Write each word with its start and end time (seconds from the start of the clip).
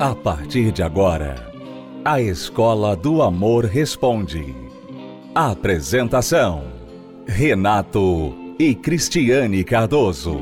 A 0.00 0.14
partir 0.14 0.70
de 0.70 0.80
agora, 0.80 1.50
a 2.04 2.20
Escola 2.20 2.94
do 2.94 3.20
Amor 3.20 3.64
Responde. 3.64 4.54
Apresentação: 5.34 6.72
Renato 7.26 8.32
e 8.60 8.76
Cristiane 8.76 9.64
Cardoso. 9.64 10.38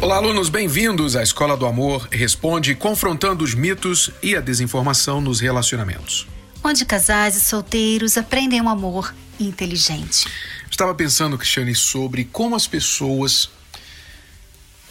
Olá, 0.00 0.16
alunos, 0.16 0.48
bem-vindos 0.48 1.14
à 1.14 1.22
Escola 1.22 1.56
do 1.56 1.66
Amor 1.66 2.08
Responde, 2.10 2.74
confrontando 2.74 3.44
os 3.44 3.54
mitos 3.54 4.10
e 4.20 4.34
a 4.34 4.40
desinformação 4.40 5.20
nos 5.20 5.38
relacionamentos. 5.38 6.26
Onde 6.64 6.84
casais 6.84 7.36
e 7.36 7.40
solteiros 7.40 8.18
aprendem 8.18 8.60
um 8.60 8.68
amor 8.68 9.14
inteligente. 9.38 10.26
Estava 10.68 10.92
pensando, 10.96 11.38
Cristiane, 11.38 11.76
sobre 11.76 12.24
como 12.24 12.56
as 12.56 12.66
pessoas 12.66 13.50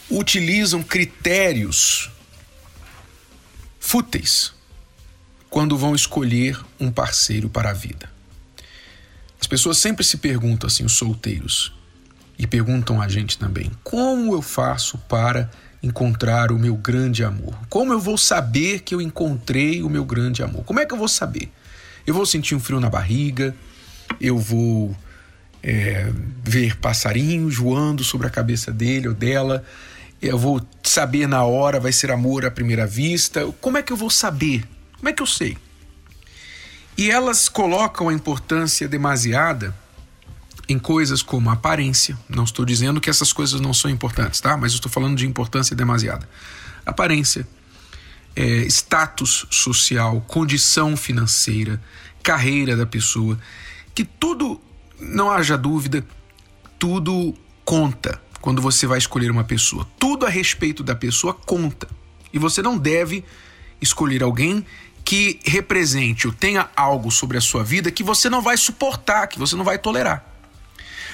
utilizam 0.09 0.81
critérios 0.81 2.09
fúteis 3.79 4.53
quando 5.49 5.77
vão 5.77 5.95
escolher 5.95 6.59
um 6.79 6.91
parceiro 6.91 7.49
para 7.49 7.71
a 7.71 7.73
vida. 7.73 8.09
As 9.39 9.47
pessoas 9.47 9.77
sempre 9.77 10.03
se 10.03 10.17
perguntam 10.17 10.67
assim, 10.67 10.83
os 10.83 10.93
solteiros, 10.93 11.73
e 12.37 12.47
perguntam 12.47 13.01
a 13.01 13.07
gente 13.07 13.37
também: 13.37 13.71
como 13.83 14.33
eu 14.33 14.41
faço 14.41 14.97
para 14.97 15.49
encontrar 15.83 16.51
o 16.51 16.59
meu 16.59 16.75
grande 16.75 17.23
amor? 17.23 17.57
Como 17.69 17.91
eu 17.91 17.99
vou 17.99 18.17
saber 18.17 18.81
que 18.81 18.95
eu 18.95 19.01
encontrei 19.01 19.83
o 19.83 19.89
meu 19.89 20.05
grande 20.05 20.41
amor? 20.41 20.63
Como 20.63 20.79
é 20.79 20.85
que 20.85 20.93
eu 20.93 20.97
vou 20.97 21.07
saber? 21.07 21.51
Eu 22.07 22.13
vou 22.13 22.25
sentir 22.25 22.55
um 22.55 22.59
frio 22.59 22.79
na 22.79 22.89
barriga, 22.89 23.55
eu 24.19 24.37
vou 24.37 24.95
é, 25.61 26.11
ver 26.43 26.77
passarinhos 26.77 27.57
voando 27.57 28.03
sobre 28.03 28.27
a 28.27 28.29
cabeça 28.29 28.71
dele 28.71 29.09
ou 29.09 29.13
dela, 29.13 29.65
eu 30.21 30.37
vou 30.37 30.61
saber 30.83 31.27
na 31.27 31.43
hora, 31.43 31.79
vai 31.79 31.91
ser 31.91 32.11
amor 32.11 32.45
à 32.45 32.51
primeira 32.51 32.85
vista. 32.85 33.45
Como 33.61 33.77
é 33.77 33.83
que 33.83 33.93
eu 33.93 33.97
vou 33.97 34.09
saber? 34.09 34.67
Como 34.97 35.07
é 35.07 35.13
que 35.13 35.21
eu 35.21 35.27
sei? 35.27 35.57
E 36.97 37.09
elas 37.09 37.47
colocam 37.47 38.09
a 38.09 38.13
importância 38.13 38.87
demasiada 38.87 39.73
em 40.67 40.77
coisas 40.77 41.21
como 41.21 41.49
aparência. 41.49 42.17
Não 42.27 42.43
estou 42.43 42.65
dizendo 42.65 42.99
que 42.99 43.09
essas 43.09 43.31
coisas 43.31 43.61
não 43.61 43.73
são 43.73 43.89
importantes, 43.89 44.41
tá? 44.41 44.57
Mas 44.57 44.73
estou 44.73 44.91
falando 44.91 45.17
de 45.17 45.25
importância 45.25 45.75
demasiada. 45.75 46.27
Aparência, 46.85 47.47
é, 48.35 48.65
status 48.65 49.45
social, 49.49 50.19
condição 50.27 50.97
financeira, 50.97 51.81
carreira 52.21 52.75
da 52.75 52.85
pessoa, 52.85 53.39
que 53.95 54.03
tudo, 54.03 54.61
não 54.99 55.31
haja 55.31 55.57
dúvida, 55.57 56.05
tudo 56.77 57.33
conta 57.63 58.19
quando 58.41 58.61
você 58.61 58.87
vai 58.87 58.97
escolher 58.97 59.31
uma 59.31 59.43
pessoa. 59.43 59.87
Tudo 59.97 60.25
a 60.25 60.29
respeito 60.29 60.83
da 60.83 60.95
pessoa 60.95 61.33
conta. 61.33 61.87
E 62.31 62.39
você 62.39 62.61
não 62.61 62.77
deve 62.77 63.23
escolher 63.81 64.23
alguém 64.23 64.65
que 65.03 65.39
represente 65.43 66.27
ou 66.27 66.33
tenha 66.33 66.69
algo 66.75 67.09
sobre 67.09 67.37
a 67.37 67.41
sua 67.41 67.63
vida 67.63 67.91
que 67.91 68.03
você 68.03 68.29
não 68.29 68.41
vai 68.41 68.57
suportar, 68.57 69.27
que 69.27 69.39
você 69.39 69.55
não 69.55 69.63
vai 69.63 69.77
tolerar. 69.77 70.23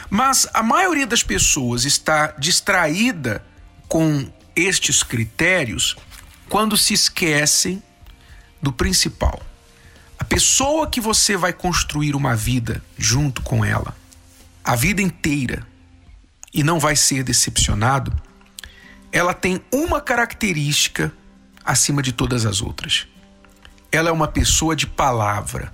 Mas 0.10 0.48
a 0.54 0.62
maioria 0.62 1.08
das 1.08 1.24
pessoas 1.24 1.86
está 1.86 2.28
distraída 2.38 3.46
com 3.88 4.30
estes 4.56 5.04
critérios 5.04 5.96
quando 6.50 6.78
se 6.78 6.94
esquecem 6.94 7.82
do 8.62 8.72
principal. 8.72 9.42
A 10.18 10.24
pessoa 10.24 10.90
que 10.90 11.02
você 11.02 11.36
vai 11.36 11.54
construir 11.54 12.16
uma 12.16 12.36
vida 12.36 12.84
junto 12.98 13.42
com 13.42 13.64
ela, 13.64 13.96
a 14.64 14.76
vida 14.76 15.02
inteira, 15.02 15.66
e 16.56 16.64
não 16.64 16.80
vai 16.80 16.96
ser 16.96 17.22
decepcionado, 17.22 18.14
ela 19.12 19.34
tem 19.34 19.62
uma 19.74 20.00
característica 20.00 21.12
acima 21.66 22.02
de 22.02 22.14
todas 22.14 22.46
as 22.46 22.62
outras. 22.62 23.08
Ela 23.92 24.08
é 24.08 24.12
uma 24.12 24.28
pessoa 24.28 24.74
de 24.74 24.88
palavra. 24.88 25.74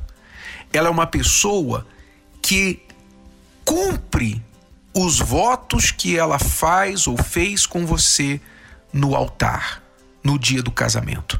Ela 0.74 0.88
é 0.88 0.91
uma 0.91 1.06
pessoa 1.06 1.86
que 2.41 2.81
cumpre 3.64 4.44
os 4.91 5.20
votos 5.20 5.91
que 5.91 6.18
ela 6.18 6.40
faz 6.40 7.06
ou 7.06 7.16
fez 7.16 7.68
com 7.68 7.86
você 7.86 8.41
no 8.91 9.16
altar, 9.16 9.84
no 10.24 10.40
dia 10.40 10.64
do 10.64 10.72
casamento. 10.72 11.40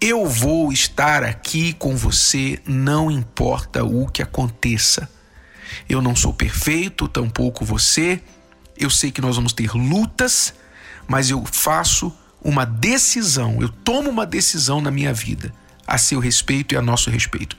Eu 0.00 0.26
vou 0.26 0.72
estar 0.72 1.22
aqui 1.22 1.74
com 1.74 1.96
você, 1.96 2.60
não 2.66 3.08
importa 3.08 3.84
o 3.84 4.08
que 4.08 4.20
aconteça. 4.20 5.08
Eu 5.88 6.02
não 6.02 6.16
sou 6.16 6.34
perfeito, 6.34 7.06
tampouco 7.06 7.64
você. 7.64 8.20
Eu 8.76 8.90
sei 8.90 9.10
que 9.10 9.20
nós 9.20 9.36
vamos 9.36 9.52
ter 9.52 9.72
lutas, 9.72 10.54
mas 11.06 11.30
eu 11.30 11.44
faço 11.44 12.12
uma 12.42 12.66
decisão, 12.66 13.58
eu 13.60 13.68
tomo 13.68 14.10
uma 14.10 14.26
decisão 14.26 14.80
na 14.80 14.90
minha 14.90 15.12
vida 15.12 15.52
a 15.86 15.96
seu 15.98 16.20
respeito 16.20 16.74
e 16.74 16.76
a 16.76 16.82
nosso 16.82 17.10
respeito. 17.10 17.56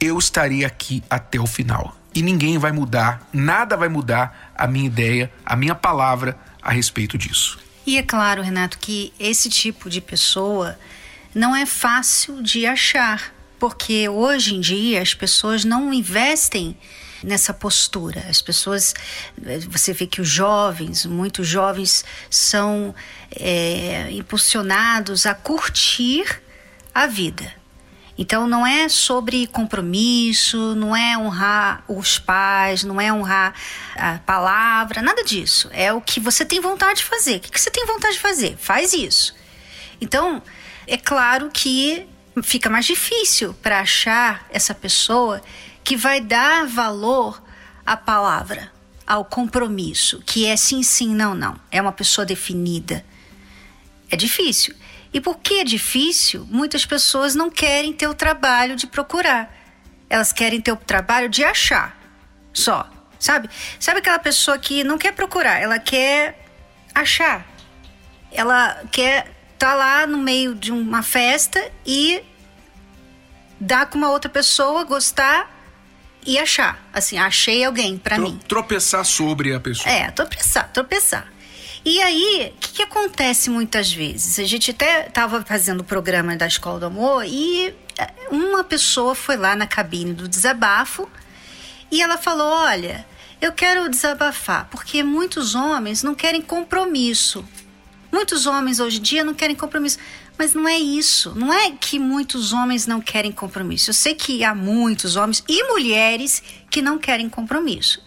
Eu 0.00 0.18
estarei 0.18 0.64
aqui 0.64 1.02
até 1.08 1.40
o 1.40 1.46
final 1.46 1.96
e 2.14 2.22
ninguém 2.22 2.58
vai 2.58 2.72
mudar, 2.72 3.28
nada 3.32 3.76
vai 3.76 3.88
mudar 3.88 4.52
a 4.56 4.66
minha 4.66 4.86
ideia, 4.86 5.32
a 5.44 5.56
minha 5.56 5.74
palavra 5.74 6.38
a 6.62 6.72
respeito 6.72 7.16
disso. 7.16 7.58
E 7.86 7.96
é 7.96 8.02
claro, 8.02 8.42
Renato, 8.42 8.78
que 8.78 9.12
esse 9.18 9.48
tipo 9.48 9.88
de 9.88 10.00
pessoa 10.00 10.78
não 11.34 11.54
é 11.54 11.64
fácil 11.64 12.42
de 12.42 12.66
achar, 12.66 13.32
porque 13.58 14.08
hoje 14.08 14.54
em 14.54 14.60
dia 14.60 15.00
as 15.00 15.14
pessoas 15.14 15.64
não 15.64 15.92
investem 15.92 16.76
nessa 17.22 17.52
postura. 17.52 18.24
As 18.28 18.40
pessoas, 18.40 18.94
você 19.68 19.92
vê 19.92 20.06
que 20.06 20.20
os 20.20 20.28
jovens, 20.28 21.04
muitos 21.06 21.46
jovens, 21.46 22.04
são 22.30 22.94
é, 23.30 24.10
impulsionados 24.12 25.26
a 25.26 25.34
curtir 25.34 26.40
a 26.94 27.06
vida. 27.06 27.58
Então 28.18 28.48
não 28.48 28.66
é 28.66 28.88
sobre 28.88 29.46
compromisso, 29.46 30.74
não 30.74 30.94
é 30.94 31.16
honrar 31.16 31.84
os 31.86 32.18
pais, 32.18 32.82
não 32.82 33.00
é 33.00 33.12
honrar 33.12 33.54
a 33.94 34.18
palavra, 34.18 35.00
nada 35.00 35.22
disso. 35.22 35.70
É 35.72 35.92
o 35.92 36.00
que 36.00 36.18
você 36.18 36.44
tem 36.44 36.60
vontade 36.60 36.98
de 36.98 37.04
fazer. 37.04 37.36
O 37.36 37.40
que 37.40 37.60
você 37.60 37.70
tem 37.70 37.86
vontade 37.86 38.14
de 38.14 38.20
fazer? 38.20 38.56
Faz 38.58 38.92
isso. 38.92 39.36
Então, 40.00 40.42
é 40.84 40.96
claro 40.96 41.48
que 41.52 42.08
fica 42.42 42.68
mais 42.68 42.86
difícil 42.86 43.54
para 43.62 43.80
achar 43.80 44.46
essa 44.50 44.74
pessoa 44.74 45.40
que 45.88 45.96
vai 45.96 46.20
dar 46.20 46.66
valor 46.66 47.42
à 47.86 47.96
palavra, 47.96 48.70
ao 49.06 49.24
compromisso, 49.24 50.22
que 50.26 50.44
é 50.44 50.54
sim, 50.54 50.82
sim, 50.82 51.14
não, 51.14 51.34
não. 51.34 51.58
É 51.70 51.80
uma 51.80 51.92
pessoa 51.92 52.26
definida. 52.26 53.02
É 54.10 54.14
difícil. 54.14 54.74
E 55.14 55.18
por 55.18 55.38
que 55.38 55.60
é 55.60 55.64
difícil? 55.64 56.46
Muitas 56.50 56.84
pessoas 56.84 57.34
não 57.34 57.50
querem 57.50 57.94
ter 57.94 58.06
o 58.06 58.12
trabalho 58.12 58.76
de 58.76 58.86
procurar. 58.86 59.50
Elas 60.10 60.30
querem 60.30 60.60
ter 60.60 60.72
o 60.72 60.76
trabalho 60.76 61.26
de 61.26 61.42
achar. 61.42 61.98
Só. 62.52 62.86
Sabe? 63.18 63.48
Sabe 63.80 64.00
aquela 64.00 64.18
pessoa 64.18 64.58
que 64.58 64.84
não 64.84 64.98
quer 64.98 65.12
procurar, 65.12 65.58
ela 65.58 65.78
quer 65.78 66.38
achar. 66.94 67.46
Ela 68.30 68.84
quer 68.92 69.20
estar 69.54 69.70
tá 69.70 69.74
lá 69.74 70.06
no 70.06 70.18
meio 70.18 70.54
de 70.54 70.70
uma 70.70 71.02
festa 71.02 71.66
e 71.86 72.22
dar 73.58 73.86
com 73.86 73.96
uma 73.96 74.10
outra 74.10 74.28
pessoa, 74.28 74.84
gostar 74.84 75.56
e 76.28 76.38
achar. 76.38 76.86
Assim, 76.92 77.16
achei 77.16 77.64
alguém 77.64 77.96
para 77.96 78.18
mim. 78.18 78.38
Tropeçar 78.46 79.02
sobre 79.02 79.54
a 79.54 79.58
pessoa. 79.58 79.90
É, 79.90 80.10
tropeçar, 80.10 80.70
tropeçar. 80.70 81.26
E 81.82 82.02
aí, 82.02 82.52
o 82.54 82.60
que, 82.60 82.72
que, 82.74 82.82
acontece 82.82 83.48
muitas 83.48 83.90
vezes? 83.90 84.38
A 84.38 84.44
gente 84.44 84.72
até 84.72 85.06
estava 85.06 85.42
fazendo 85.42 85.80
o 85.80 85.84
programa 85.84 86.36
da 86.36 86.46
Escola 86.46 86.78
do 86.78 86.86
Amor 86.86 87.24
e 87.24 87.74
é, 87.98 88.10
uma 88.30 88.62
pessoa 88.62 89.14
foi 89.14 89.38
lá 89.38 89.56
na 89.56 89.66
cabine 89.66 90.12
do 90.12 90.28
desabafo 90.28 91.08
e 91.90 92.02
ela 92.02 92.18
falou: 92.18 92.46
Olha, 92.46 93.06
eu 93.40 93.52
quero 93.52 93.88
desabafar 93.88 94.68
porque 94.70 95.02
muitos 95.02 95.54
homens 95.54 96.02
não 96.02 96.14
querem 96.14 96.42
compromisso. 96.42 97.42
Muitos 98.12 98.46
homens 98.46 98.80
hoje 98.80 98.98
em 98.98 99.02
dia 99.02 99.24
não 99.24 99.32
querem 99.32 99.56
compromisso. 99.56 99.98
Mas 100.38 100.54
não 100.54 100.68
é 100.68 100.78
isso. 100.78 101.34
Não 101.34 101.52
é 101.52 101.72
que 101.72 101.98
muitos 101.98 102.52
homens 102.52 102.86
não 102.86 103.00
querem 103.00 103.32
compromisso. 103.32 103.90
Eu 103.90 103.94
sei 103.94 104.14
que 104.14 104.44
há 104.44 104.54
muitos 104.54 105.16
homens 105.16 105.42
e 105.48 105.64
mulheres 105.64 106.40
que 106.70 106.80
não 106.80 106.96
querem 106.96 107.28
compromisso. 107.28 108.00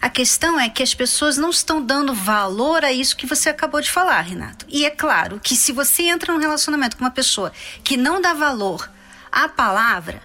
A 0.00 0.08
questão 0.08 0.60
é 0.60 0.68
que 0.68 0.82
as 0.82 0.94
pessoas 0.94 1.36
não 1.36 1.50
estão 1.50 1.82
dando 1.82 2.14
valor 2.14 2.84
a 2.84 2.92
isso 2.92 3.16
que 3.16 3.26
você 3.26 3.48
acabou 3.48 3.80
de 3.80 3.90
falar, 3.90 4.20
Renato. 4.20 4.64
E 4.68 4.86
é 4.86 4.90
claro 4.90 5.40
que 5.42 5.56
se 5.56 5.72
você 5.72 6.04
entra 6.04 6.32
num 6.32 6.38
relacionamento 6.38 6.96
com 6.96 7.02
uma 7.02 7.10
pessoa 7.10 7.52
que 7.82 7.96
não 7.96 8.20
dá 8.20 8.32
valor 8.32 8.88
à 9.32 9.48
palavra, 9.48 10.22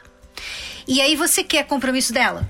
e 0.88 1.02
aí 1.02 1.16
você 1.16 1.44
quer 1.44 1.66
compromisso 1.66 2.14
dela, 2.14 2.48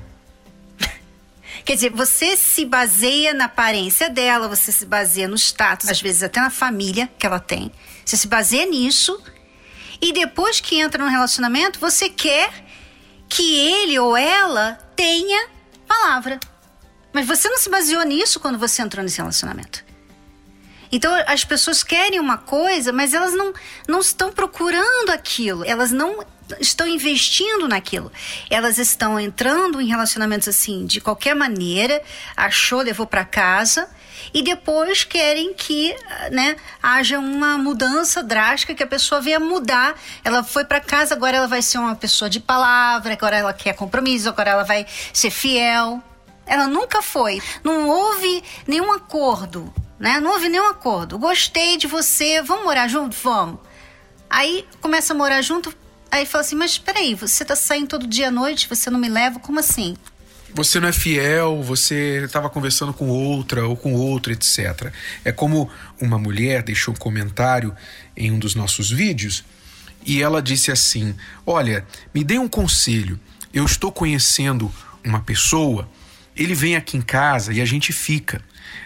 Quer 1.63 1.75
dizer, 1.75 1.91
você 1.91 2.35
se 2.35 2.65
baseia 2.65 3.33
na 3.33 3.45
aparência 3.45 4.09
dela, 4.09 4.49
você 4.49 4.69
se 4.69 4.85
baseia 4.85 5.29
no 5.29 5.37
status, 5.37 5.87
às 5.87 6.01
vezes 6.01 6.23
até 6.23 6.41
na 6.41 6.49
família 6.49 7.09
que 7.17 7.25
ela 7.25 7.39
tem. 7.39 7.71
Você 8.05 8.17
se 8.17 8.27
baseia 8.27 8.65
nisso. 8.65 9.21
E 10.01 10.11
depois 10.11 10.59
que 10.59 10.79
entra 10.79 11.03
no 11.03 11.09
relacionamento, 11.09 11.79
você 11.79 12.09
quer 12.09 12.65
que 13.29 13.57
ele 13.57 13.97
ou 13.99 14.15
ela 14.15 14.73
tenha 14.95 15.47
palavra. 15.87 16.39
Mas 17.13 17.25
você 17.25 17.47
não 17.49 17.57
se 17.57 17.69
baseou 17.69 18.03
nisso 18.03 18.39
quando 18.39 18.57
você 18.57 18.81
entrou 18.81 19.03
nesse 19.03 19.17
relacionamento. 19.17 19.82
Então 20.93 21.11
as 21.25 21.43
pessoas 21.43 21.81
querem 21.81 22.19
uma 22.19 22.37
coisa, 22.37 22.93
mas 22.93 23.15
elas 23.15 23.33
não, 23.33 23.51
não 23.87 23.99
estão 23.99 24.31
procurando 24.31 25.09
aquilo, 25.09 25.65
elas 25.65 25.91
não 25.91 26.23
estão 26.59 26.87
investindo 26.87 27.67
naquilo. 27.67 28.11
Elas 28.47 28.77
estão 28.77 29.19
entrando 29.19 29.81
em 29.81 29.87
relacionamentos 29.87 30.47
assim 30.47 30.85
de 30.85 31.01
qualquer 31.01 31.35
maneira, 31.35 31.99
achou, 32.37 32.81
levou 32.81 33.07
para 33.07 33.25
casa 33.25 33.89
e 34.31 34.43
depois 34.43 35.03
querem 35.03 35.55
que 35.55 35.95
né, 36.31 36.55
haja 36.81 37.17
uma 37.17 37.57
mudança 37.57 38.21
drástica, 38.21 38.75
que 38.75 38.83
a 38.83 38.87
pessoa 38.87 39.19
venha 39.19 39.39
mudar. 39.39 39.95
Ela 40.23 40.43
foi 40.43 40.63
para 40.63 40.79
casa, 40.79 41.15
agora 41.15 41.37
ela 41.37 41.47
vai 41.47 41.63
ser 41.63 41.79
uma 41.79 41.95
pessoa 41.95 42.29
de 42.29 42.39
palavra, 42.39 43.13
agora 43.13 43.35
ela 43.35 43.53
quer 43.53 43.73
compromisso, 43.73 44.29
agora 44.29 44.51
ela 44.51 44.63
vai 44.63 44.85
ser 45.11 45.31
fiel. 45.31 46.03
Ela 46.45 46.67
nunca 46.67 47.01
foi. 47.01 47.41
Não 47.63 47.89
houve 47.89 48.43
nenhum 48.67 48.91
acordo, 48.91 49.73
né? 50.03 50.19
Não 50.19 50.31
houve 50.31 50.49
nenhum 50.49 50.67
acordo. 50.67 51.17
Gostei 51.17 51.77
de 51.77 51.87
você, 51.87 52.41
vamos 52.41 52.65
morar 52.65 52.89
junto? 52.89 53.15
Vamos. 53.23 53.57
Aí 54.29 54.67
começa 54.81 55.13
a 55.13 55.15
morar 55.15 55.41
junto, 55.41 55.73
aí 56.11 56.25
fala 56.25 56.43
assim: 56.43 56.57
Mas 56.57 56.77
peraí, 56.77 57.15
você 57.15 57.45
tá 57.45 57.55
saindo 57.55 57.87
todo 57.87 58.05
dia 58.05 58.27
à 58.27 58.31
noite, 58.31 58.67
você 58.67 58.89
não 58.89 58.99
me 58.99 59.07
leva? 59.07 59.39
Como 59.39 59.61
assim? 59.61 59.95
Você 60.53 60.77
não 60.81 60.89
é 60.89 60.91
fiel, 60.91 61.63
você 61.63 62.25
estava 62.25 62.49
conversando 62.49 62.93
com 62.93 63.07
outra 63.07 63.65
ou 63.65 63.77
com 63.77 63.93
outro, 63.93 64.33
etc. 64.33 64.91
É 65.23 65.31
como 65.31 65.71
uma 65.99 66.19
mulher 66.19 66.63
deixou 66.63 66.93
um 66.93 66.97
comentário 66.97 67.73
em 68.15 68.29
um 68.29 68.37
dos 68.37 68.55
nossos 68.55 68.91
vídeos 68.91 69.45
e 70.05 70.21
ela 70.21 70.41
disse 70.41 70.69
assim: 70.69 71.15
Olha, 71.45 71.87
me 72.13 72.25
dê 72.25 72.37
um 72.37 72.49
conselho. 72.49 73.17
Eu 73.53 73.63
estou 73.65 73.89
conhecendo 73.89 74.69
uma 75.01 75.21
pessoa 75.21 75.87
ele 76.35 76.55
vem 76.55 76.75
aqui 76.75 76.97
em 76.97 77.01
casa 77.01 77.53
e 77.53 77.61
a 77.61 77.65
gente 77.65 77.93
fica. 77.93 78.41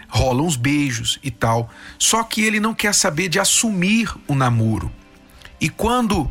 Rola 0.08 0.42
uns 0.42 0.56
beijos 0.56 1.18
e 1.22 1.30
tal. 1.30 1.70
Só 1.98 2.22
que 2.22 2.42
ele 2.42 2.60
não 2.60 2.74
quer 2.74 2.94
saber 2.94 3.28
de 3.28 3.38
assumir 3.38 4.12
o 4.26 4.34
namoro. 4.34 4.92
E 5.60 5.68
quando 5.68 6.30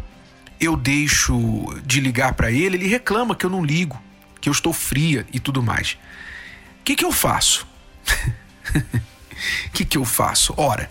eu 0.59 0.75
deixo 0.75 1.65
de 1.85 1.99
ligar 1.99 2.33
para 2.33 2.51
ele, 2.51 2.77
ele 2.77 2.87
reclama 2.87 3.35
que 3.35 3.45
eu 3.45 3.49
não 3.49 3.63
ligo, 3.63 4.01
que 4.39 4.49
eu 4.49 4.51
estou 4.51 4.73
fria 4.73 5.25
e 5.31 5.39
tudo 5.39 5.61
mais. 5.61 5.97
O 6.79 6.83
que, 6.83 6.95
que 6.95 7.05
eu 7.05 7.11
faço? 7.11 7.67
O 9.67 9.69
que, 9.73 9.85
que 9.85 9.97
eu 9.97 10.05
faço? 10.05 10.53
Ora, 10.57 10.89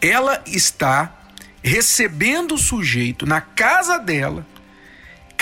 ela 0.00 0.42
está 0.46 1.18
recebendo 1.62 2.54
o 2.54 2.58
sujeito 2.58 3.26
na 3.26 3.40
casa 3.40 3.98
dela 3.98 4.46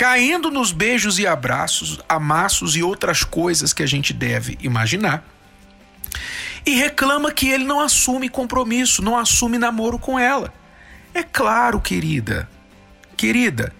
caindo 0.01 0.49
nos 0.49 0.71
beijos 0.71 1.19
e 1.19 1.27
abraços, 1.27 1.99
amassos 2.09 2.75
e 2.75 2.81
outras 2.81 3.23
coisas 3.23 3.71
que 3.71 3.83
a 3.83 3.85
gente 3.85 4.13
deve 4.13 4.57
imaginar. 4.59 5.23
E 6.65 6.73
reclama 6.73 7.31
que 7.31 7.47
ele 7.47 7.65
não 7.65 7.79
assume 7.79 8.27
compromisso, 8.27 9.03
não 9.03 9.15
assume 9.15 9.59
namoro 9.59 9.99
com 9.99 10.17
ela. 10.17 10.51
É 11.13 11.21
claro, 11.21 11.79
querida. 11.79 12.49
Querida, 13.15 13.71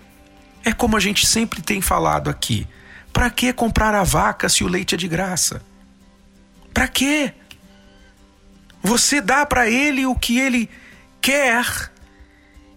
é 0.64 0.72
como 0.72 0.96
a 0.96 1.00
gente 1.00 1.26
sempre 1.26 1.60
tem 1.60 1.82
falado 1.82 2.30
aqui. 2.30 2.68
Para 3.12 3.32
que 3.32 3.52
comprar 3.52 3.96
a 3.96 4.04
vaca 4.04 4.48
se 4.48 4.64
o 4.64 4.68
leite 4.68 4.94
é 4.94 5.00
de 5.00 5.08
graça? 5.08 5.64
Para 6.72 6.88
quê? 6.88 7.34
Você 8.84 9.22
dá 9.22 9.44
para 9.44 9.68
ele 9.68 10.06
o 10.06 10.14
que 10.14 10.38
ele 10.38 10.70
quer 11.20 11.92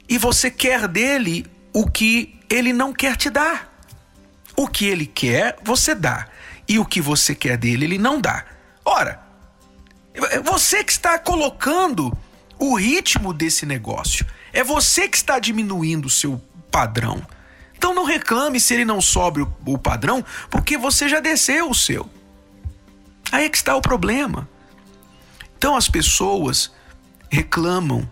e 0.08 0.16
você 0.16 0.50
quer 0.50 0.88
dele 0.88 1.44
o 1.74 1.90
que 1.90 2.33
ele 2.48 2.72
não 2.72 2.92
quer 2.92 3.16
te 3.16 3.30
dar. 3.30 3.72
O 4.56 4.68
que 4.68 4.86
ele 4.86 5.06
quer, 5.06 5.58
você 5.62 5.94
dá. 5.94 6.28
E 6.68 6.78
o 6.78 6.84
que 6.84 7.00
você 7.00 7.34
quer 7.34 7.56
dele, 7.56 7.84
ele 7.84 7.98
não 7.98 8.20
dá. 8.20 8.44
Ora, 8.84 9.20
você 10.44 10.84
que 10.84 10.92
está 10.92 11.18
colocando 11.18 12.16
o 12.58 12.74
ritmo 12.74 13.32
desse 13.32 13.66
negócio. 13.66 14.26
É 14.52 14.62
você 14.62 15.08
que 15.08 15.16
está 15.16 15.38
diminuindo 15.38 16.06
o 16.06 16.10
seu 16.10 16.40
padrão. 16.70 17.24
Então 17.76 17.94
não 17.94 18.04
reclame 18.04 18.58
se 18.60 18.72
ele 18.74 18.84
não 18.84 19.00
sobe 19.00 19.46
o 19.66 19.78
padrão, 19.78 20.24
porque 20.50 20.78
você 20.78 21.08
já 21.08 21.20
desceu 21.20 21.68
o 21.68 21.74
seu. 21.74 22.08
Aí 23.30 23.44
é 23.44 23.48
que 23.48 23.56
está 23.56 23.74
o 23.76 23.82
problema. 23.82 24.48
Então 25.58 25.76
as 25.76 25.88
pessoas 25.88 26.72
reclamam, 27.30 28.08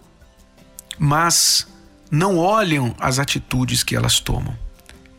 mas 0.99 1.67
não 2.13 2.37
olham 2.37 2.95
as 3.01 3.19
atitudes 3.19 3.83
que 3.83 3.97
elas 3.97 4.21
tomam. 4.21 4.55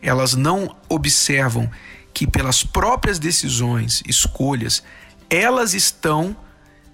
Elas 0.00 0.34
não 0.34 0.76
observam 0.88 1.68
que, 2.12 2.24
pelas 2.24 2.62
próprias 2.62 3.18
decisões, 3.18 4.00
escolhas, 4.06 4.80
elas 5.28 5.74
estão 5.74 6.36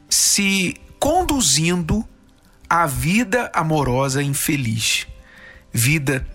se 0.08 0.80
conduzindo 0.98 2.02
à 2.66 2.86
vida 2.86 3.50
amorosa 3.52 4.22
infeliz, 4.22 5.06
vida 5.70 6.26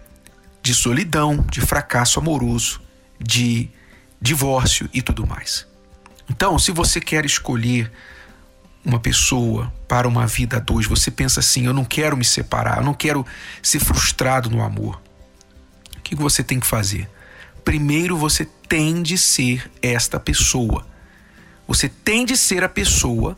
de 0.61 0.75
solidão, 0.75 1.43
de 1.49 1.59
fracasso 1.59 2.19
amoroso, 2.19 2.79
de 3.19 3.71
divórcio 4.21 4.87
e 4.93 5.01
tudo 5.01 5.25
mais. 5.25 5.65
Então, 6.29 6.59
se 6.59 6.71
você 6.71 7.01
quer 7.01 7.25
escolher 7.25 7.91
uma 8.85 8.99
pessoa 8.99 9.73
para 9.87 10.07
uma 10.07 10.27
vida 10.27 10.57
a 10.57 10.59
dois, 10.59 10.85
você 10.85 11.09
pensa 11.09 11.39
assim: 11.39 11.65
eu 11.65 11.73
não 11.73 11.83
quero 11.83 12.15
me 12.15 12.23
separar, 12.23 12.77
eu 12.77 12.83
não 12.83 12.93
quero 12.93 13.25
ser 13.61 13.79
frustrado 13.79 14.49
no 14.49 14.61
amor. 14.61 15.01
O 15.97 16.01
que 16.01 16.15
você 16.15 16.43
tem 16.43 16.59
que 16.59 16.67
fazer? 16.67 17.09
Primeiro 17.63 18.15
você 18.15 18.45
tem 18.69 19.01
de 19.01 19.17
ser 19.17 19.71
esta 19.81 20.19
pessoa. 20.19 20.85
Você 21.67 21.89
tem 21.89 22.25
de 22.25 22.37
ser 22.37 22.63
a 22.63 22.69
pessoa 22.69 23.35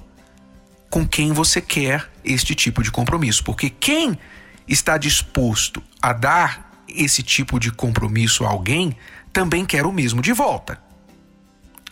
com 0.89 1.07
quem 1.07 1.31
você 1.31 1.61
quer 1.61 2.09
este 2.25 2.53
tipo 2.53 2.83
de 2.83 2.91
compromisso. 2.91 3.41
Porque 3.43 3.69
quem 3.69 4.19
está 4.67 4.97
disposto 4.97 5.81
a 6.01 6.11
dar 6.11 6.71
esse 6.89 7.23
tipo 7.23 7.57
de 7.57 7.71
compromisso 7.71 8.45
a 8.45 8.49
alguém 8.49 8.97
também 9.31 9.65
quer 9.65 9.85
o 9.85 9.93
mesmo 9.93 10.21
de 10.21 10.33
volta. 10.33 10.77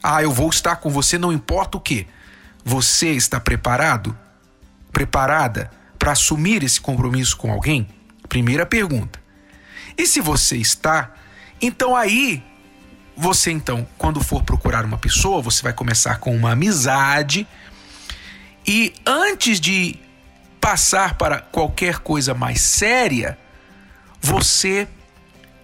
Ah, 0.04 0.22
eu 0.22 0.32
vou 0.32 0.50
estar 0.50 0.76
com 0.78 0.90
você, 0.90 1.18
não 1.18 1.32
importa 1.32 1.78
o 1.78 1.82
que. 1.82 2.06
Você 2.68 3.12
está 3.12 3.40
preparado? 3.40 4.18
Preparada 4.92 5.70
para 6.00 6.14
assumir 6.14 6.64
esse 6.64 6.82
compromisso 6.82 7.38
com 7.38 7.52
alguém? 7.52 7.88
Primeira 8.28 8.66
pergunta. 8.66 9.22
E 9.96 10.08
se 10.08 10.20
você 10.20 10.58
está, 10.58 11.14
então 11.62 11.96
aí 11.96 12.44
você 13.16 13.52
então, 13.52 13.88
quando 14.00 14.20
for 14.20 14.42
procurar 14.42 14.84
uma 14.84 14.98
pessoa, 14.98 15.44
você 15.44 15.62
vai 15.62 15.74
começar 15.74 16.18
com 16.18 16.36
uma 16.36 16.54
amizade 16.54 17.48
e 18.66 18.96
antes 19.06 19.60
de 19.60 20.00
passar 20.60 21.20
para 21.20 21.40
qualquer 21.40 22.00
coisa 22.00 22.34
mais 22.34 22.62
séria, 22.62 23.38
você 24.20 24.88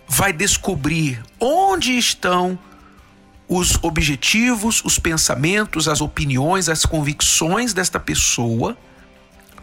vai 0.08 0.32
descobrir 0.32 1.20
onde 1.40 1.98
estão 1.98 2.60
os 3.54 3.78
objetivos, 3.82 4.82
os 4.86 4.98
pensamentos, 4.98 5.90
as 5.90 6.00
opiniões, 6.00 6.70
as 6.70 6.86
convicções 6.86 7.74
desta 7.74 8.00
pessoa 8.00 8.78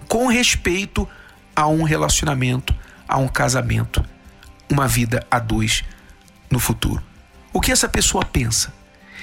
com 0.07 0.26
respeito 0.26 1.09
a 1.57 1.66
um 1.66 1.85
relacionamento, 1.85 2.76
a 3.09 3.16
um 3.16 3.26
casamento, 3.26 4.04
uma 4.71 4.87
vida 4.87 5.26
a 5.30 5.38
dois 5.38 5.85
no 6.50 6.59
futuro. 6.59 7.02
O 7.50 7.62
que 7.62 7.73
essa 7.73 7.88
pessoa 7.88 8.26
pensa? 8.26 8.75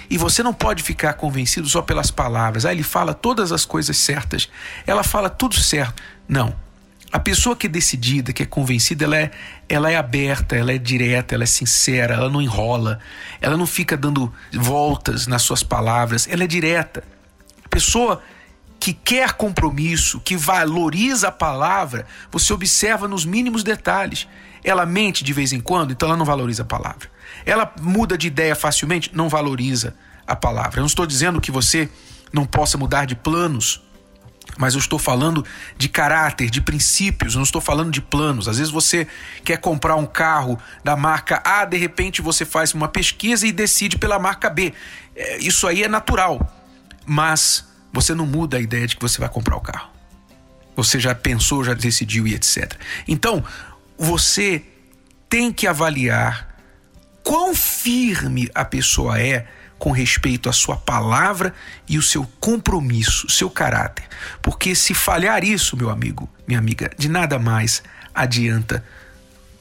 E 0.09 0.17
você 0.17 0.41
não 0.41 0.53
pode 0.53 0.81
ficar 0.81 1.13
convencido 1.13 1.69
só 1.69 1.83
pelas 1.83 2.09
palavras. 2.09 2.65
Ah, 2.65 2.71
ele 2.71 2.81
fala 2.81 3.13
todas 3.13 3.51
as 3.51 3.65
coisas 3.65 3.95
certas. 3.97 4.49
Ela 4.87 5.03
fala 5.03 5.29
tudo 5.29 5.53
certo. 5.53 6.01
Não. 6.27 6.55
A 7.15 7.19
pessoa 7.19 7.55
que 7.55 7.67
é 7.67 7.69
decidida, 7.69 8.33
que 8.33 8.43
é 8.43 8.45
convencida, 8.45 9.05
ela 9.05 9.15
é, 9.15 9.31
ela 9.69 9.89
é 9.89 9.95
aberta, 9.95 10.53
ela 10.53 10.73
é 10.73 10.77
direta, 10.77 11.33
ela 11.33 11.45
é 11.45 11.47
sincera, 11.47 12.15
ela 12.15 12.29
não 12.29 12.41
enrola, 12.41 12.99
ela 13.39 13.55
não 13.55 13.65
fica 13.65 13.95
dando 13.95 14.33
voltas 14.51 15.25
nas 15.25 15.41
suas 15.41 15.63
palavras, 15.63 16.27
ela 16.29 16.43
é 16.43 16.47
direta. 16.47 17.05
A 17.63 17.69
pessoa 17.69 18.21
que 18.77 18.91
quer 18.91 19.31
compromisso, 19.31 20.19
que 20.19 20.35
valoriza 20.35 21.29
a 21.29 21.31
palavra, 21.31 22.05
você 22.29 22.51
observa 22.51 23.07
nos 23.07 23.23
mínimos 23.23 23.63
detalhes. 23.63 24.27
Ela 24.61 24.85
mente 24.85 25.23
de 25.23 25.31
vez 25.31 25.53
em 25.53 25.61
quando, 25.61 25.93
então 25.93 26.09
ela 26.09 26.17
não 26.17 26.25
valoriza 26.25 26.63
a 26.63 26.65
palavra. 26.65 27.09
Ela 27.45 27.73
muda 27.79 28.17
de 28.17 28.27
ideia 28.27 28.57
facilmente, 28.57 29.11
não 29.13 29.29
valoriza 29.29 29.95
a 30.27 30.35
palavra. 30.35 30.79
Eu 30.79 30.81
não 30.81 30.87
estou 30.87 31.05
dizendo 31.05 31.39
que 31.39 31.49
você 31.49 31.89
não 32.33 32.45
possa 32.45 32.77
mudar 32.77 33.05
de 33.05 33.15
planos 33.15 33.84
mas 34.57 34.73
eu 34.73 34.79
estou 34.79 34.97
falando 34.97 35.45
de 35.77 35.89
caráter, 35.89 36.49
de 36.49 36.61
princípios, 36.61 37.35
não 37.35 37.43
estou 37.43 37.61
falando 37.61 37.91
de 37.91 38.01
planos. 38.01 38.47
Às 38.47 38.57
vezes 38.57 38.71
você 38.71 39.07
quer 39.43 39.57
comprar 39.57 39.95
um 39.95 40.05
carro 40.05 40.59
da 40.83 40.95
marca 40.95 41.41
A, 41.45 41.65
de 41.65 41.77
repente 41.77 42.21
você 42.21 42.45
faz 42.45 42.73
uma 42.73 42.87
pesquisa 42.87 43.45
e 43.45 43.51
decide 43.51 43.97
pela 43.97 44.17
marca 44.17 44.49
B. 44.49 44.73
É, 45.15 45.37
isso 45.37 45.67
aí 45.67 45.83
é 45.83 45.87
natural, 45.87 46.39
mas 47.05 47.67
você 47.91 48.13
não 48.13 48.25
muda 48.25 48.57
a 48.57 48.59
ideia 48.59 48.87
de 48.87 48.95
que 48.95 49.01
você 49.01 49.19
vai 49.19 49.29
comprar 49.29 49.55
o 49.55 49.61
carro. 49.61 49.89
Você 50.75 50.99
já 50.99 51.15
pensou, 51.15 51.63
já 51.63 51.73
decidiu 51.73 52.27
e 52.27 52.33
etc. 52.33 52.73
Então, 53.07 53.43
você 53.97 54.63
tem 55.29 55.51
que 55.51 55.67
avaliar 55.67 56.55
quão 57.23 57.55
firme 57.55 58.49
a 58.53 58.65
pessoa 58.65 59.19
é 59.19 59.47
com 59.85 59.91
respeito 59.91 60.49
à 60.49 60.51
sua 60.51 60.75
palavra 60.75 61.53
e 61.87 61.99
o 61.99 62.01
seu 62.01 62.25
compromisso, 62.39 63.29
seu 63.29 63.51
caráter. 63.51 64.03
Porque 64.41 64.73
se 64.73 64.95
falhar 64.95 65.43
isso, 65.43 65.77
meu 65.77 65.91
amigo, 65.91 66.27
minha 66.47 66.57
amiga, 66.57 66.89
de 66.97 67.07
nada 67.07 67.37
mais 67.37 67.83
adianta 68.11 68.83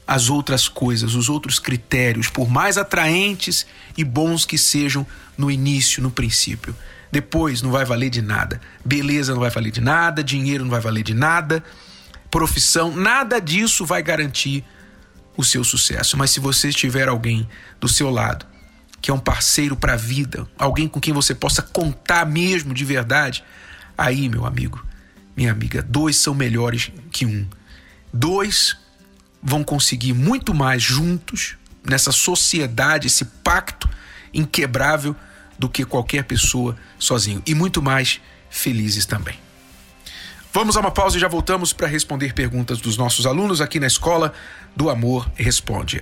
as 0.07 0.31
outras 0.31 0.67
coisas, 0.67 1.13
os 1.13 1.29
outros 1.29 1.59
critérios, 1.59 2.27
por 2.27 2.49
mais 2.49 2.75
atraentes 2.75 3.67
e 3.95 4.03
bons 4.03 4.47
que 4.47 4.57
sejam 4.57 5.05
no 5.37 5.51
início, 5.51 6.01
no 6.01 6.09
princípio. 6.09 6.75
Depois 7.11 7.61
não 7.61 7.69
vai 7.69 7.85
valer 7.85 8.09
de 8.09 8.23
nada. 8.23 8.59
Beleza 8.83 9.31
não 9.31 9.41
vai 9.41 9.51
valer 9.51 9.69
de 9.69 9.79
nada, 9.79 10.23
dinheiro 10.23 10.63
não 10.63 10.71
vai 10.71 10.81
valer 10.81 11.03
de 11.03 11.13
nada, 11.13 11.63
profissão, 12.31 12.95
nada 12.95 13.39
disso 13.39 13.85
vai 13.85 14.01
garantir 14.01 14.65
o 15.37 15.43
seu 15.43 15.63
sucesso. 15.63 16.17
Mas 16.17 16.31
se 16.31 16.39
você 16.39 16.71
tiver 16.71 17.07
alguém 17.07 17.47
do 17.79 17.87
seu 17.87 18.09
lado 18.09 18.54
que 19.05 19.11
é 19.11 19.13
um 19.13 19.19
parceiro 19.19 19.75
para 19.75 19.93
a 19.93 19.95
vida, 19.95 20.47
alguém 20.57 20.87
com 20.87 20.99
quem 20.99 21.13
você 21.13 21.35
possa 21.35 21.61
contar 21.61 22.25
mesmo 22.25 22.73
de 22.73 22.83
verdade, 22.83 23.43
aí, 23.95 24.27
meu 24.27 24.47
amigo, 24.47 24.83
minha 25.37 25.51
amiga, 25.51 25.83
dois 25.83 26.15
são 26.15 26.33
melhores 26.33 26.91
que 27.11 27.23
um. 27.23 27.47
Dois 28.11 28.75
vão 29.43 29.63
conseguir 29.63 30.13
muito 30.13 30.55
mais 30.55 30.81
juntos 30.81 31.55
nessa 31.87 32.11
sociedade, 32.11 33.05
esse 33.05 33.25
pacto 33.25 33.87
inquebrável 34.33 35.15
do 35.59 35.69
que 35.69 35.85
qualquer 35.85 36.23
pessoa 36.23 36.75
sozinho 36.97 37.43
e 37.45 37.53
muito 37.53 37.83
mais 37.83 38.19
felizes 38.49 39.05
também. 39.05 39.37
Vamos 40.51 40.75
a 40.77 40.79
uma 40.79 40.89
pausa 40.89 41.17
e 41.17 41.19
já 41.19 41.27
voltamos 41.27 41.73
para 41.73 41.85
responder 41.85 42.33
perguntas 42.33 42.81
dos 42.81 42.97
nossos 42.97 43.27
alunos 43.27 43.61
aqui 43.61 43.79
na 43.79 43.85
Escola 43.85 44.33
do 44.75 44.89
Amor 44.89 45.29
Responde. 45.35 46.01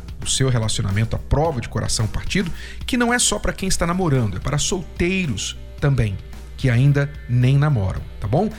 o 0.23 0.29
seu 0.29 0.49
relacionamento 0.49 1.15
à 1.15 1.19
prova 1.19 1.61
de 1.61 1.69
coração 1.69 2.07
partido, 2.07 2.51
que 2.85 2.97
não 2.97 3.13
é 3.13 3.19
só 3.19 3.39
para 3.39 3.53
quem 3.53 3.67
está 3.67 3.85
namorando, 3.85 4.37
é 4.37 4.39
para 4.39 4.57
solteiros 4.57 5.57
também, 5.79 6.17
que 6.57 6.69
ainda 6.69 7.11
nem 7.27 7.57
namoram, 7.57 8.01
tá 8.19 8.27
bom? 8.27 8.49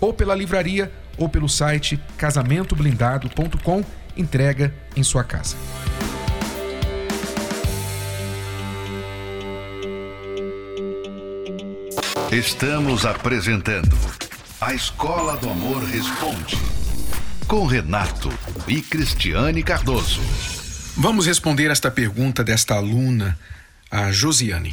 Ou 0.00 0.12
pela 0.12 0.34
livraria 0.34 0.90
ou 1.18 1.28
pelo 1.28 1.48
site 1.48 2.00
casamentoblindado.com, 2.16 3.84
entrega 4.16 4.74
em 4.96 5.02
sua 5.02 5.22
casa. 5.22 5.56
Estamos 12.32 13.04
apresentando 13.04 13.96
A 14.60 14.72
Escola 14.72 15.36
do 15.36 15.50
Amor 15.50 15.82
Responde, 15.82 16.56
com 17.48 17.66
Renato 17.66 18.30
e 18.68 18.80
Cristiane 18.80 19.64
Cardoso. 19.64 20.59
Vamos 21.02 21.24
responder 21.24 21.70
esta 21.70 21.90
pergunta 21.90 22.44
desta 22.44 22.74
aluna, 22.74 23.38
a 23.90 24.12
Josiane. 24.12 24.68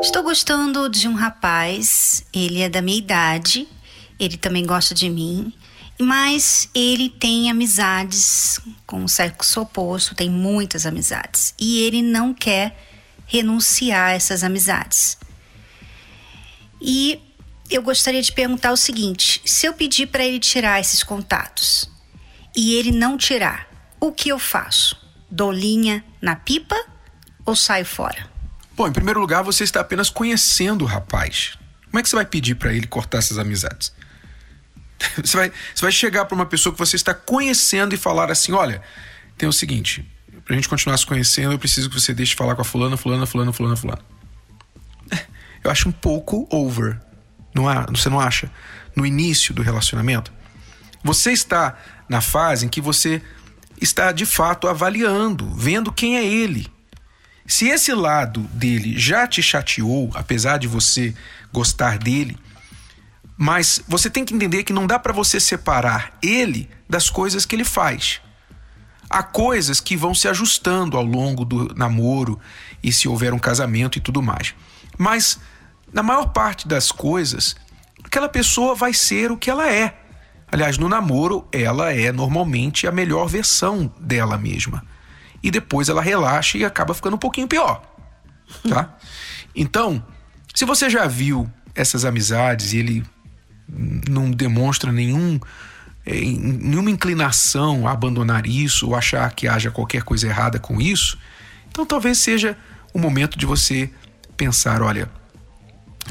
Estou 0.00 0.22
gostando 0.22 0.88
de 0.88 1.08
um 1.08 1.14
rapaz, 1.14 2.24
ele 2.32 2.60
é 2.60 2.68
da 2.68 2.80
minha 2.80 2.96
idade, 2.96 3.66
ele 4.16 4.36
também 4.36 4.64
gosta 4.64 4.94
de 4.94 5.10
mim, 5.10 5.52
mas 5.98 6.70
ele 6.72 7.10
tem 7.10 7.50
amizades 7.50 8.60
com 8.86 9.02
o 9.02 9.08
sexo 9.08 9.62
oposto, 9.62 10.14
tem 10.14 10.30
muitas 10.30 10.86
amizades, 10.86 11.52
e 11.58 11.80
ele 11.80 12.00
não 12.00 12.32
quer 12.32 12.80
renunciar 13.26 14.10
a 14.10 14.12
essas 14.12 14.44
amizades. 14.44 15.18
E 16.80 17.20
eu 17.68 17.82
gostaria 17.82 18.22
de 18.22 18.30
perguntar 18.30 18.70
o 18.70 18.76
seguinte: 18.76 19.40
se 19.44 19.66
eu 19.66 19.72
pedir 19.72 20.06
para 20.06 20.24
ele 20.24 20.38
tirar 20.38 20.78
esses 20.78 21.02
contatos 21.02 21.90
e 22.54 22.74
ele 22.74 22.92
não 22.92 23.18
tirar, 23.18 23.66
o 24.00 24.12
que 24.12 24.28
eu 24.28 24.38
faço? 24.38 25.07
Dou 25.30 25.52
linha 25.52 26.04
na 26.20 26.36
pipa 26.36 26.76
ou 27.44 27.54
saio 27.54 27.84
fora? 27.84 28.28
Bom, 28.76 28.86
em 28.86 28.92
primeiro 28.92 29.20
lugar, 29.20 29.42
você 29.42 29.64
está 29.64 29.80
apenas 29.80 30.08
conhecendo 30.08 30.82
o 30.82 30.86
rapaz. 30.86 31.58
Como 31.86 31.98
é 31.98 32.02
que 32.02 32.08
você 32.08 32.16
vai 32.16 32.24
pedir 32.24 32.54
para 32.54 32.72
ele 32.72 32.86
cortar 32.86 33.18
essas 33.18 33.38
amizades? 33.38 33.92
Você 35.24 35.36
vai, 35.36 35.52
você 35.72 35.82
vai 35.82 35.92
chegar 35.92 36.24
para 36.24 36.34
uma 36.34 36.44
pessoa 36.44 36.72
que 36.72 36.78
você 36.80 36.96
está 36.96 37.14
conhecendo 37.14 37.94
e 37.94 37.96
falar 37.96 38.32
assim: 38.32 38.50
olha, 38.50 38.82
tem 39.36 39.48
o 39.48 39.52
seguinte, 39.52 40.04
para 40.44 40.54
a 40.54 40.56
gente 40.56 40.68
continuar 40.68 40.96
se 40.96 41.06
conhecendo, 41.06 41.52
eu 41.52 41.58
preciso 41.58 41.88
que 41.88 42.00
você 42.00 42.12
deixe 42.12 42.30
de 42.30 42.36
falar 42.36 42.56
com 42.56 42.62
a 42.62 42.64
fulana, 42.64 42.96
fulana, 42.96 43.24
fulana, 43.24 43.52
fulana, 43.52 43.76
fulana. 43.76 44.02
Eu 45.62 45.70
acho 45.70 45.88
um 45.88 45.92
pouco 45.92 46.48
over. 46.50 47.00
Não 47.54 47.68
há, 47.68 47.82
você 47.82 48.08
não 48.08 48.18
acha? 48.18 48.50
No 48.96 49.06
início 49.06 49.54
do 49.54 49.62
relacionamento. 49.62 50.32
Você 51.04 51.30
está 51.32 51.78
na 52.08 52.20
fase 52.20 52.66
em 52.66 52.68
que 52.68 52.80
você 52.80 53.22
está 53.80 54.12
de 54.12 54.26
fato 54.26 54.68
avaliando, 54.68 55.48
vendo 55.54 55.92
quem 55.92 56.16
é 56.16 56.24
ele. 56.24 56.66
Se 57.46 57.68
esse 57.68 57.94
lado 57.94 58.40
dele 58.52 58.98
já 58.98 59.26
te 59.26 59.42
chateou, 59.42 60.10
apesar 60.14 60.58
de 60.58 60.66
você 60.66 61.14
gostar 61.52 61.98
dele, 61.98 62.36
mas 63.36 63.80
você 63.88 64.10
tem 64.10 64.24
que 64.24 64.34
entender 64.34 64.64
que 64.64 64.72
não 64.72 64.86
dá 64.86 64.98
para 64.98 65.12
você 65.12 65.40
separar 65.40 66.18
ele 66.22 66.68
das 66.88 67.08
coisas 67.08 67.46
que 67.46 67.54
ele 67.56 67.64
faz. 67.64 68.20
Há 69.08 69.22
coisas 69.22 69.80
que 69.80 69.96
vão 69.96 70.14
se 70.14 70.28
ajustando 70.28 70.96
ao 70.96 71.04
longo 71.04 71.44
do 71.44 71.74
namoro 71.74 72.38
e 72.82 72.92
se 72.92 73.08
houver 73.08 73.32
um 73.32 73.38
casamento 73.38 73.96
e 73.96 74.00
tudo 74.00 74.20
mais. 74.20 74.54
Mas 74.98 75.38
na 75.92 76.02
maior 76.02 76.26
parte 76.26 76.68
das 76.68 76.92
coisas, 76.92 77.56
aquela 78.04 78.28
pessoa 78.28 78.74
vai 78.74 78.92
ser 78.92 79.32
o 79.32 79.36
que 79.38 79.48
ela 79.48 79.72
é. 79.72 79.96
Aliás, 80.50 80.78
no 80.78 80.88
namoro, 80.88 81.46
ela 81.52 81.92
é 81.92 82.10
normalmente 82.10 82.86
a 82.86 82.92
melhor 82.92 83.28
versão 83.28 83.92
dela 84.00 84.38
mesma. 84.38 84.84
E 85.42 85.50
depois 85.50 85.88
ela 85.88 86.02
relaxa 86.02 86.58
e 86.58 86.64
acaba 86.64 86.94
ficando 86.94 87.14
um 87.14 87.18
pouquinho 87.18 87.46
pior. 87.46 87.82
Tá? 88.68 88.96
Então, 89.54 90.02
se 90.54 90.64
você 90.64 90.88
já 90.88 91.06
viu 91.06 91.50
essas 91.74 92.04
amizades 92.04 92.72
e 92.72 92.78
ele 92.78 93.04
não 93.68 94.30
demonstra 94.30 94.90
nenhum, 94.90 95.38
é, 96.06 96.14
nenhuma 96.14 96.90
inclinação 96.90 97.86
a 97.86 97.92
abandonar 97.92 98.46
isso 98.46 98.88
ou 98.88 98.96
achar 98.96 99.30
que 99.32 99.46
haja 99.46 99.70
qualquer 99.70 100.02
coisa 100.02 100.26
errada 100.26 100.58
com 100.58 100.80
isso, 100.80 101.18
então 101.68 101.84
talvez 101.84 102.18
seja 102.18 102.56
o 102.94 102.98
momento 102.98 103.38
de 103.38 103.44
você 103.44 103.90
pensar: 104.36 104.82
olha, 104.82 105.10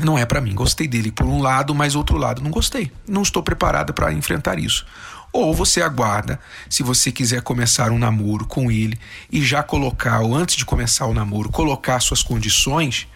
não 0.03 0.17
é 0.17 0.25
para 0.25 0.41
mim. 0.41 0.53
Gostei 0.53 0.87
dele 0.87 1.11
por 1.11 1.25
um 1.25 1.41
lado, 1.41 1.73
mas 1.73 1.95
outro 1.95 2.17
lado 2.17 2.41
não 2.41 2.51
gostei. 2.51 2.91
Não 3.07 3.21
estou 3.21 3.41
preparada 3.41 3.93
para 3.93 4.13
enfrentar 4.13 4.59
isso. 4.59 4.85
Ou 5.31 5.53
você 5.53 5.81
aguarda, 5.81 6.39
se 6.69 6.83
você 6.83 7.11
quiser 7.11 7.41
começar 7.41 7.91
um 7.91 7.99
namoro 7.99 8.45
com 8.45 8.71
ele 8.71 8.97
e 9.31 9.43
já 9.43 9.61
colocar, 9.61 10.21
ou 10.21 10.35
antes 10.35 10.55
de 10.55 10.65
começar 10.65 11.05
o 11.05 11.13
namoro, 11.13 11.49
colocar 11.49 11.99
suas 11.99 12.23
condições 12.23 13.07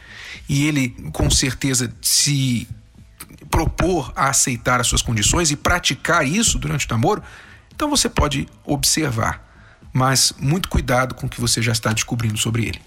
e 0.48 0.68
ele 0.68 0.90
com 1.14 1.30
certeza 1.30 1.94
se 2.02 2.68
propor 3.50 4.12
a 4.16 4.30
aceitar 4.30 4.80
as 4.80 4.88
suas 4.88 5.02
condições 5.02 5.52
e 5.52 5.56
praticar 5.56 6.26
isso 6.26 6.60
durante 6.60 6.86
o 6.86 6.90
namoro, 6.90 7.24
então 7.74 7.90
você 7.90 8.10
pode 8.10 8.48
observar. 8.64 9.51
Mas 9.94 10.34
muito 10.38 10.70
cuidado 10.70 11.16
com 11.16 11.28
o 11.28 11.30
que 11.30 11.42
você 11.42 11.62
já 11.62 11.72
está 11.72 11.92
descobrindo 11.92 12.38
sobre 12.38 12.66
ele. 12.66 12.82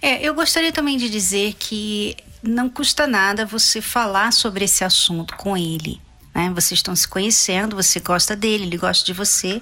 É, 0.00 0.22
eu 0.22 0.34
gostaria 0.34 0.72
também 0.72 0.96
de 0.96 1.10
dizer 1.10 1.54
que 1.58 2.16
não 2.42 2.68
custa 2.68 3.06
nada 3.06 3.44
você 3.44 3.80
falar 3.80 4.32
sobre 4.32 4.64
esse 4.64 4.84
assunto 4.84 5.36
com 5.36 5.56
ele. 5.56 6.00
Né? 6.34 6.50
Vocês 6.54 6.78
estão 6.78 6.94
se 6.94 7.06
conhecendo, 7.06 7.76
você 7.76 8.00
gosta 8.00 8.34
dele, 8.34 8.64
ele 8.64 8.76
gosta 8.76 9.04
de 9.04 9.12
você. 9.12 9.60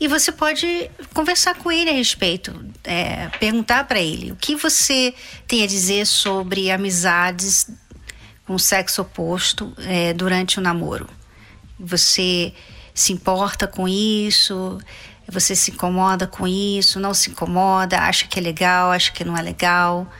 E 0.00 0.08
você 0.08 0.32
pode 0.32 0.90
conversar 1.12 1.54
com 1.54 1.70
ele 1.70 1.88
a 1.88 1.92
respeito, 1.92 2.52
é, 2.82 3.28
perguntar 3.38 3.84
para 3.84 4.00
ele 4.00 4.32
o 4.32 4.36
que 4.36 4.56
você 4.56 5.14
tem 5.46 5.62
a 5.62 5.66
dizer 5.66 6.06
sobre 6.06 6.70
amizades 6.70 7.70
com 8.44 8.54
o 8.54 8.58
sexo 8.58 9.02
oposto 9.02 9.72
é, 9.78 10.12
durante 10.12 10.58
o 10.58 10.62
namoro. 10.62 11.08
Você 11.78 12.52
se 12.92 13.12
importa 13.12 13.66
com 13.66 13.88
isso, 13.88 14.78
você 15.28 15.54
se 15.54 15.70
incomoda 15.70 16.26
com 16.26 16.46
isso, 16.46 17.00
não 17.00 17.14
se 17.14 17.30
incomoda, 17.30 17.98
acha 17.98 18.26
que 18.26 18.38
é 18.38 18.42
legal, 18.42 18.90
acha 18.90 19.10
que 19.12 19.24
não 19.24 19.36
é 19.36 19.42
legal. 19.42 20.10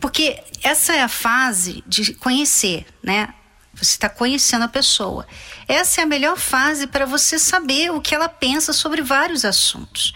Porque 0.00 0.42
essa 0.62 0.94
é 0.94 1.02
a 1.02 1.08
fase 1.08 1.82
de 1.86 2.14
conhecer, 2.14 2.86
né? 3.02 3.32
Você 3.74 3.92
está 3.92 4.08
conhecendo 4.08 4.64
a 4.64 4.68
pessoa. 4.68 5.26
Essa 5.66 6.00
é 6.00 6.04
a 6.04 6.06
melhor 6.06 6.36
fase 6.36 6.86
para 6.86 7.06
você 7.06 7.38
saber 7.38 7.90
o 7.90 8.00
que 8.00 8.14
ela 8.14 8.28
pensa 8.28 8.72
sobre 8.72 9.00
vários 9.00 9.44
assuntos. 9.44 10.12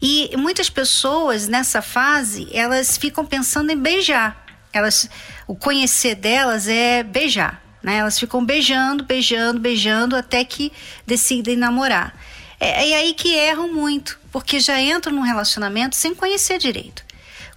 E 0.00 0.30
muitas 0.36 0.70
pessoas 0.70 1.46
nessa 1.48 1.82
fase 1.82 2.48
elas 2.52 2.96
ficam 2.96 3.24
pensando 3.24 3.70
em 3.70 3.76
beijar. 3.76 4.44
Elas, 4.72 5.08
o 5.46 5.54
conhecer 5.54 6.14
delas 6.14 6.66
é 6.68 7.02
beijar. 7.02 7.62
Né? 7.82 7.96
Elas 7.96 8.18
ficam 8.18 8.44
beijando, 8.44 9.04
beijando, 9.04 9.60
beijando 9.60 10.16
até 10.16 10.42
que 10.44 10.72
decidem 11.06 11.56
namorar. 11.56 12.18
É, 12.58 12.90
é 12.90 12.96
aí 12.96 13.14
que 13.14 13.34
erram 13.34 13.72
muito, 13.72 14.18
porque 14.30 14.60
já 14.60 14.80
entram 14.80 15.12
num 15.14 15.22
relacionamento 15.22 15.96
sem 15.96 16.14
conhecer 16.14 16.58
direito. 16.58 17.04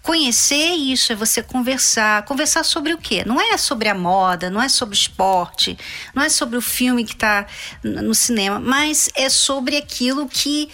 Conhecer 0.01 0.75
isso 0.75 1.11
é 1.11 1.15
você 1.15 1.43
conversar. 1.43 2.23
Conversar 2.23 2.63
sobre 2.63 2.93
o 2.93 2.97
quê? 2.97 3.23
Não 3.25 3.41
é 3.41 3.57
sobre 3.57 3.89
a 3.89 3.93
moda, 3.93 4.49
não 4.49 4.61
é 4.61 4.69
sobre 4.69 4.95
esporte, 4.95 5.77
não 6.15 6.23
é 6.23 6.29
sobre 6.29 6.57
o 6.57 6.61
filme 6.61 7.03
que 7.03 7.13
está 7.13 7.45
no 7.83 8.15
cinema, 8.15 8.59
mas 8.59 9.09
é 9.15 9.27
sobre 9.27 9.75
aquilo 9.75 10.27
que 10.29 10.69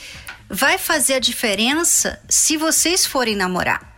vai 0.48 0.78
fazer 0.78 1.16
a 1.16 1.20
diferença 1.20 2.22
se 2.30 2.58
vocês 2.58 3.08
forem 3.08 3.36
namorar. 3.36 3.93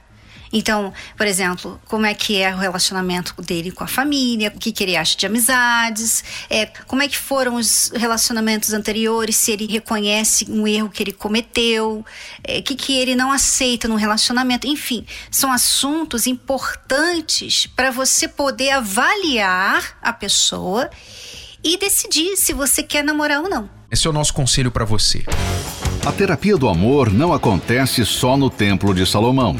Então, 0.57 0.93
por 1.17 1.27
exemplo, 1.27 1.81
como 1.85 2.05
é 2.05 2.13
que 2.13 2.41
é 2.41 2.55
o 2.55 2.57
relacionamento 2.57 3.35
dele 3.41 3.71
com 3.71 3.83
a 3.83 3.87
família, 3.87 4.53
o 4.55 4.57
que, 4.57 4.71
que 4.71 4.85
ele 4.85 4.95
acha 4.95 5.17
de 5.17 5.25
amizades, 5.25 6.23
é, 6.49 6.65
como 6.87 7.01
é 7.01 7.09
que 7.09 7.17
foram 7.17 7.55
os 7.55 7.91
relacionamentos 7.93 8.71
anteriores, 8.71 9.35
se 9.35 9.51
ele 9.51 9.67
reconhece 9.67 10.49
um 10.49 10.65
erro 10.65 10.89
que 10.89 11.03
ele 11.03 11.11
cometeu, 11.11 11.97
o 11.97 12.05
é, 12.41 12.61
que, 12.61 12.73
que 12.73 12.97
ele 12.97 13.15
não 13.15 13.33
aceita 13.33 13.89
no 13.89 13.97
relacionamento. 13.97 14.65
Enfim, 14.65 15.05
são 15.29 15.51
assuntos 15.51 16.25
importantes 16.25 17.67
para 17.67 17.91
você 17.91 18.25
poder 18.25 18.69
avaliar 18.69 19.97
a 20.01 20.13
pessoa 20.13 20.89
e 21.61 21.75
decidir 21.77 22.37
se 22.37 22.53
você 22.53 22.81
quer 22.81 23.03
namorar 23.03 23.41
ou 23.41 23.49
não. 23.49 23.69
Esse 23.91 24.07
é 24.07 24.09
o 24.09 24.13
nosso 24.13 24.33
conselho 24.33 24.71
para 24.71 24.85
você. 24.85 25.25
A 26.05 26.13
terapia 26.13 26.55
do 26.55 26.69
amor 26.69 27.11
não 27.11 27.33
acontece 27.33 28.05
só 28.05 28.37
no 28.37 28.49
Templo 28.49 28.93
de 28.93 29.05
Salomão. 29.05 29.59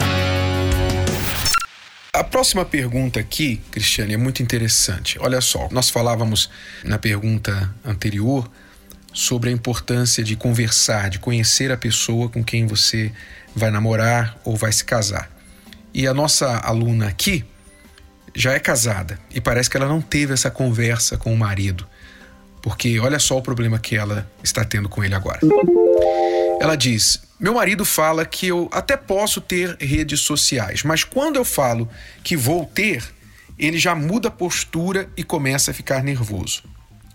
A 2.21 2.23
próxima 2.23 2.63
pergunta 2.63 3.19
aqui, 3.19 3.59
Cristiane, 3.71 4.13
é 4.13 4.17
muito 4.17 4.43
interessante. 4.43 5.17
Olha 5.19 5.41
só, 5.41 5.67
nós 5.71 5.89
falávamos 5.89 6.51
na 6.83 6.99
pergunta 6.99 7.73
anterior 7.83 8.47
sobre 9.11 9.49
a 9.49 9.51
importância 9.51 10.23
de 10.23 10.35
conversar, 10.35 11.09
de 11.09 11.17
conhecer 11.17 11.71
a 11.71 11.77
pessoa 11.77 12.29
com 12.29 12.43
quem 12.43 12.67
você 12.67 13.11
vai 13.55 13.71
namorar 13.71 14.39
ou 14.43 14.55
vai 14.55 14.71
se 14.71 14.85
casar. 14.85 15.31
E 15.91 16.05
a 16.05 16.13
nossa 16.13 16.59
aluna 16.59 17.07
aqui 17.07 17.43
já 18.35 18.53
é 18.53 18.59
casada 18.59 19.17
e 19.33 19.41
parece 19.41 19.67
que 19.67 19.75
ela 19.75 19.87
não 19.87 19.99
teve 19.99 20.31
essa 20.31 20.51
conversa 20.51 21.17
com 21.17 21.33
o 21.33 21.37
marido, 21.37 21.87
porque 22.61 22.99
olha 22.99 23.17
só 23.17 23.39
o 23.39 23.41
problema 23.41 23.79
que 23.79 23.95
ela 23.95 24.29
está 24.43 24.63
tendo 24.63 24.87
com 24.87 25.03
ele 25.03 25.15
agora. 25.15 25.39
Ela 26.61 26.75
diz: 26.75 27.19
meu 27.39 27.55
marido 27.55 27.83
fala 27.83 28.23
que 28.23 28.45
eu 28.45 28.69
até 28.71 28.95
posso 28.95 29.41
ter 29.41 29.75
redes 29.79 30.19
sociais, 30.19 30.83
mas 30.83 31.03
quando 31.03 31.37
eu 31.37 31.43
falo 31.43 31.89
que 32.23 32.37
vou 32.37 32.67
ter, 32.67 33.03
ele 33.57 33.79
já 33.79 33.95
muda 33.95 34.27
a 34.27 34.31
postura 34.31 35.09
e 35.17 35.23
começa 35.23 35.71
a 35.71 35.73
ficar 35.73 36.03
nervoso. 36.03 36.61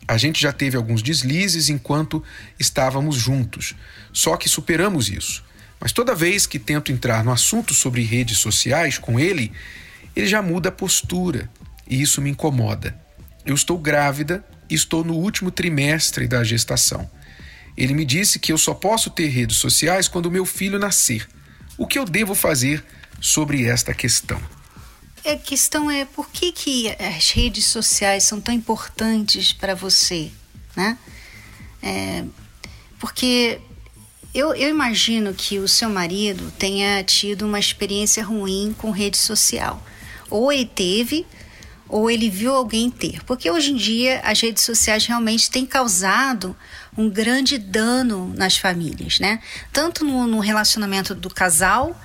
A 0.08 0.16
gente 0.16 0.42
já 0.42 0.52
teve 0.52 0.76
alguns 0.76 1.00
deslizes 1.00 1.68
enquanto 1.68 2.24
estávamos 2.58 3.14
juntos, 3.14 3.76
só 4.12 4.36
que 4.36 4.48
superamos 4.48 5.08
isso. 5.08 5.44
Mas 5.78 5.92
toda 5.92 6.12
vez 6.12 6.44
que 6.44 6.58
tento 6.58 6.90
entrar 6.90 7.22
no 7.22 7.30
assunto 7.30 7.72
sobre 7.72 8.02
redes 8.02 8.38
sociais 8.38 8.98
com 8.98 9.20
ele, 9.20 9.52
ele 10.16 10.26
já 10.26 10.42
muda 10.42 10.70
a 10.70 10.72
postura 10.72 11.48
e 11.88 12.02
isso 12.02 12.20
me 12.20 12.30
incomoda. 12.30 12.98
Eu 13.44 13.54
estou 13.54 13.78
grávida 13.78 14.44
e 14.68 14.74
estou 14.74 15.04
no 15.04 15.14
último 15.14 15.52
trimestre 15.52 16.26
da 16.26 16.42
gestação. 16.42 17.08
Ele 17.76 17.94
me 17.94 18.04
disse 18.04 18.38
que 18.38 18.52
eu 18.52 18.58
só 18.58 18.72
posso 18.72 19.10
ter 19.10 19.28
redes 19.28 19.58
sociais 19.58 20.08
quando 20.08 20.30
meu 20.30 20.46
filho 20.46 20.78
nascer. 20.78 21.28
O 21.76 21.86
que 21.86 21.98
eu 21.98 22.04
devo 22.04 22.34
fazer 22.34 22.84
sobre 23.20 23.64
esta 23.64 23.92
questão? 23.92 24.40
A 25.24 25.36
questão 25.36 25.90
é 25.90 26.04
por 26.04 26.30
que, 26.30 26.52
que 26.52 26.88
as 26.88 27.30
redes 27.30 27.66
sociais 27.66 28.24
são 28.24 28.40
tão 28.40 28.54
importantes 28.54 29.52
para 29.52 29.74
você, 29.74 30.30
né? 30.76 30.96
É, 31.82 32.24
porque 32.98 33.60
eu, 34.32 34.54
eu 34.54 34.68
imagino 34.68 35.34
que 35.34 35.58
o 35.58 35.66
seu 35.66 35.88
marido 35.88 36.52
tenha 36.58 37.02
tido 37.02 37.46
uma 37.46 37.58
experiência 37.58 38.24
ruim 38.24 38.74
com 38.76 38.90
rede 38.90 39.16
social. 39.16 39.82
Ou 40.30 40.52
ele 40.52 40.66
teve, 40.66 41.26
ou 41.88 42.10
ele 42.10 42.28
viu 42.28 42.54
alguém 42.54 42.90
ter. 42.90 43.22
Porque 43.24 43.50
hoje 43.50 43.72
em 43.72 43.76
dia 43.76 44.20
as 44.24 44.40
redes 44.40 44.64
sociais 44.64 45.06
realmente 45.06 45.50
têm 45.50 45.64
causado 45.64 46.56
um 46.96 47.08
grande 47.08 47.58
dano 47.58 48.32
nas 48.36 48.56
famílias, 48.56 49.20
né? 49.20 49.40
Tanto 49.72 50.04
no, 50.04 50.26
no 50.26 50.40
relacionamento 50.40 51.14
do 51.14 51.28
casal, 51.28 51.98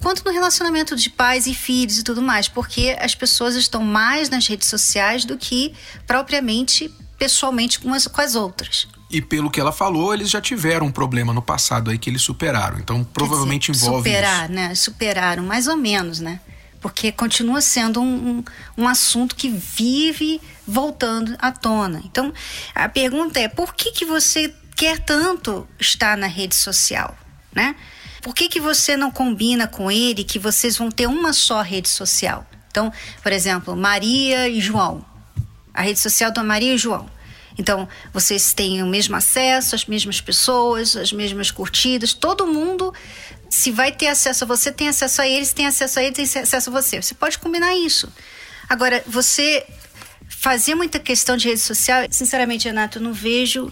quanto 0.00 0.24
no 0.24 0.32
relacionamento 0.32 0.96
de 0.96 1.10
pais 1.10 1.46
e 1.46 1.54
filhos 1.54 1.98
e 1.98 2.02
tudo 2.02 2.22
mais, 2.22 2.48
porque 2.48 2.96
as 2.98 3.14
pessoas 3.14 3.54
estão 3.54 3.82
mais 3.82 4.30
nas 4.30 4.46
redes 4.46 4.68
sociais 4.68 5.24
do 5.24 5.36
que 5.36 5.74
propriamente 6.06 6.92
pessoalmente 7.18 7.78
com 7.78 7.92
as, 7.92 8.06
com 8.06 8.20
as 8.20 8.34
outras. 8.34 8.88
E 9.10 9.20
pelo 9.20 9.50
que 9.50 9.60
ela 9.60 9.72
falou, 9.72 10.14
eles 10.14 10.30
já 10.30 10.40
tiveram 10.40 10.86
um 10.86 10.90
problema 10.90 11.34
no 11.34 11.42
passado 11.42 11.90
aí 11.90 11.98
que 11.98 12.08
eles 12.08 12.22
superaram. 12.22 12.78
Então, 12.78 13.04
provavelmente 13.04 13.70
dizer, 13.70 13.86
envolve 13.86 14.08
superar, 14.08 14.44
isso. 14.44 14.52
né? 14.52 14.74
Superaram, 14.74 15.42
mais 15.42 15.66
ou 15.66 15.76
menos, 15.76 16.20
né? 16.20 16.40
Porque 16.80 17.12
continua 17.12 17.60
sendo 17.60 18.00
um, 18.00 18.38
um, 18.38 18.44
um 18.78 18.88
assunto 18.88 19.36
que 19.36 19.48
vive 19.50 20.40
voltando 20.66 21.36
à 21.38 21.52
tona. 21.52 22.00
Então, 22.04 22.32
a 22.74 22.88
pergunta 22.88 23.38
é: 23.38 23.48
por 23.48 23.74
que, 23.74 23.92
que 23.92 24.04
você 24.04 24.54
quer 24.74 24.98
tanto 24.98 25.68
estar 25.78 26.16
na 26.16 26.26
rede 26.26 26.54
social, 26.54 27.16
né? 27.54 27.76
Por 28.22 28.34
que, 28.34 28.48
que 28.48 28.60
você 28.60 28.96
não 28.96 29.10
combina 29.10 29.66
com 29.66 29.90
ele 29.90 30.24
que 30.24 30.38
vocês 30.38 30.76
vão 30.76 30.90
ter 30.90 31.06
uma 31.06 31.32
só 31.32 31.62
rede 31.62 31.88
social? 31.88 32.46
Então, 32.70 32.92
por 33.22 33.32
exemplo, 33.32 33.76
Maria 33.76 34.48
e 34.48 34.60
João. 34.60 35.04
A 35.72 35.82
rede 35.82 35.98
social 35.98 36.30
da 36.30 36.42
Maria 36.42 36.74
e 36.74 36.78
João. 36.78 37.08
Então, 37.58 37.88
vocês 38.12 38.54
têm 38.54 38.82
o 38.82 38.86
mesmo 38.86 39.16
acesso, 39.16 39.74
as 39.74 39.84
mesmas 39.84 40.20
pessoas, 40.20 40.96
as 40.96 41.12
mesmas 41.12 41.50
curtidas, 41.50 42.14
todo 42.14 42.46
mundo, 42.46 42.92
se 43.50 43.72
vai 43.72 43.90
ter 43.90 44.06
acesso 44.06 44.44
a 44.44 44.46
você, 44.46 44.70
tem 44.70 44.88
acesso 44.88 45.20
a 45.20 45.26
eles, 45.26 45.52
tem 45.52 45.66
acesso 45.66 45.98
a 45.98 46.02
eles, 46.04 46.32
tem 46.32 46.42
acesso 46.42 46.70
a 46.70 46.72
você. 46.72 47.02
Você 47.02 47.14
pode 47.14 47.38
combinar 47.38 47.74
isso. 47.74 48.08
Agora, 48.68 49.02
você 49.06 49.66
fazia 50.28 50.76
muita 50.76 51.00
questão 51.00 51.36
de 51.36 51.48
rede 51.48 51.60
social. 51.60 52.06
Sinceramente, 52.10 52.68
Renato, 52.68 52.98
eu 52.98 53.02
não 53.02 53.12
vejo 53.12 53.70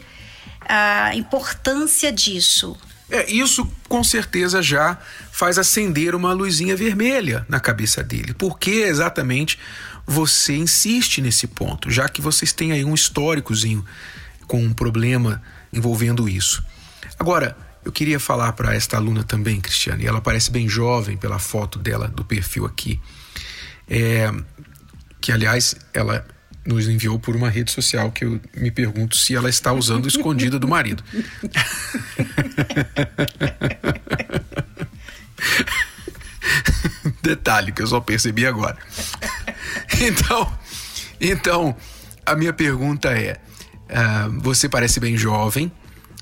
a 0.68 1.14
importância 1.14 2.12
disso. 2.12 2.76
É, 3.10 3.30
isso 3.30 3.70
com 3.88 4.04
certeza 4.04 4.60
já 4.60 4.98
faz 5.32 5.56
acender 5.56 6.14
uma 6.14 6.32
luzinha 6.32 6.76
vermelha 6.76 7.46
na 7.48 7.60
cabeça 7.60 8.02
dele. 8.02 8.34
Por 8.34 8.58
que 8.58 8.82
exatamente 8.82 9.58
você 10.04 10.56
insiste 10.56 11.22
nesse 11.22 11.46
ponto, 11.46 11.90
já 11.90 12.08
que 12.08 12.20
vocês 12.20 12.52
têm 12.52 12.72
aí 12.72 12.84
um 12.84 12.94
históricozinho 12.94 13.84
com 14.46 14.62
um 14.62 14.74
problema 14.74 15.40
envolvendo 15.72 16.28
isso? 16.28 16.62
Agora, 17.18 17.56
eu 17.88 17.92
queria 17.92 18.20
falar 18.20 18.52
para 18.52 18.74
esta 18.74 18.98
aluna 18.98 19.24
também, 19.24 19.62
Cristiane, 19.62 20.04
ela 20.04 20.20
parece 20.20 20.50
bem 20.50 20.68
jovem 20.68 21.16
pela 21.16 21.38
foto 21.38 21.78
dela 21.78 22.06
do 22.06 22.22
perfil 22.22 22.66
aqui. 22.66 23.00
É, 23.88 24.30
que 25.18 25.32
aliás, 25.32 25.74
ela 25.94 26.22
nos 26.66 26.86
enviou 26.86 27.18
por 27.18 27.34
uma 27.34 27.48
rede 27.48 27.72
social 27.72 28.12
que 28.12 28.26
eu 28.26 28.38
me 28.54 28.70
pergunto 28.70 29.16
se 29.16 29.34
ela 29.34 29.48
está 29.48 29.72
usando 29.72 30.06
escondida 30.08 30.58
do 30.58 30.68
marido. 30.68 31.02
Detalhe 37.22 37.72
que 37.72 37.80
eu 37.80 37.86
só 37.86 38.00
percebi 38.00 38.44
agora. 38.46 38.76
Então, 39.98 40.58
então 41.18 41.74
a 42.26 42.36
minha 42.36 42.52
pergunta 42.52 43.08
é: 43.18 43.40
uh, 43.88 44.40
você 44.40 44.68
parece 44.68 45.00
bem 45.00 45.16
jovem 45.16 45.72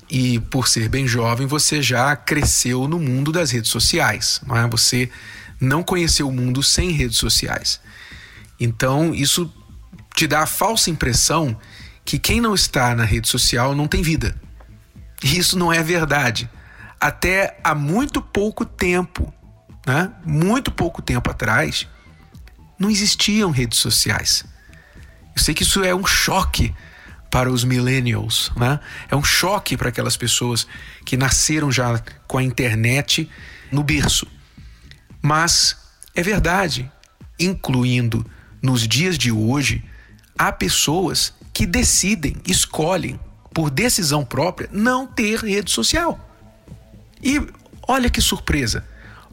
e, 0.09 0.39
por 0.39 0.67
ser 0.67 0.87
bem 0.87 1.07
jovem, 1.07 1.45
você 1.45 1.81
já 1.81 2.15
cresceu 2.15 2.87
no 2.87 2.99
mundo 2.99 3.31
das 3.31 3.51
redes 3.51 3.69
sociais, 3.69 4.41
não 4.45 4.55
é? 4.55 4.67
Você 4.67 5.09
não 5.59 5.83
conheceu 5.83 6.29
o 6.29 6.31
mundo 6.31 6.63
sem 6.63 6.91
redes 6.91 7.17
sociais. 7.17 7.81
Então, 8.59 9.13
isso 9.13 9.51
te 10.15 10.25
dá 10.25 10.43
a 10.43 10.47
falsa 10.47 10.89
impressão 10.89 11.57
que 12.05 12.17
quem 12.17 12.39
não 12.39 12.55
está 12.55 12.95
na 12.95 13.03
rede 13.03 13.27
social 13.27 13.75
não 13.75 13.87
tem 13.87 14.01
vida. 14.01 14.35
E 15.23 15.37
isso 15.37 15.57
não 15.57 15.73
é 15.73 15.83
verdade. 15.83 16.49
Até 16.99 17.59
há 17.63 17.75
muito 17.75 18.21
pouco 18.21 18.65
tempo, 18.65 19.31
né? 19.85 20.11
muito 20.25 20.71
pouco 20.71 21.01
tempo 21.01 21.29
atrás, 21.29 21.87
não 22.79 22.89
existiam 22.89 23.51
redes 23.51 23.79
sociais. 23.79 24.45
Eu 25.35 25.41
sei 25.41 25.53
que 25.53 25.63
isso 25.63 25.83
é 25.83 25.93
um 25.93 26.05
choque 26.05 26.73
para 27.37 27.51
os 27.51 27.63
millennials, 27.63 28.51
né? 28.55 28.79
É 29.11 29.15
um 29.15 29.23
choque 29.23 29.77
para 29.77 29.89
aquelas 29.89 30.17
pessoas 30.17 30.65
que 31.05 31.15
nasceram 31.15 31.71
já 31.71 32.01
com 32.27 32.39
a 32.39 32.43
internet 32.43 33.29
no 33.71 33.83
berço. 33.83 34.25
Mas 35.21 35.77
é 36.15 36.23
verdade, 36.23 36.91
incluindo 37.39 38.25
nos 38.59 38.87
dias 38.87 39.19
de 39.19 39.31
hoje, 39.31 39.85
há 40.35 40.51
pessoas 40.51 41.31
que 41.53 41.67
decidem, 41.67 42.37
escolhem, 42.43 43.19
por 43.53 43.69
decisão 43.69 44.25
própria, 44.25 44.67
não 44.71 45.05
ter 45.05 45.37
rede 45.41 45.69
social. 45.69 46.19
E 47.21 47.39
olha 47.87 48.09
que 48.09 48.19
surpresa, 48.19 48.83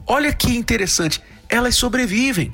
olha 0.05 0.31
que 0.31 0.55
interessante, 0.55 1.23
elas 1.49 1.75
sobrevivem. 1.75 2.53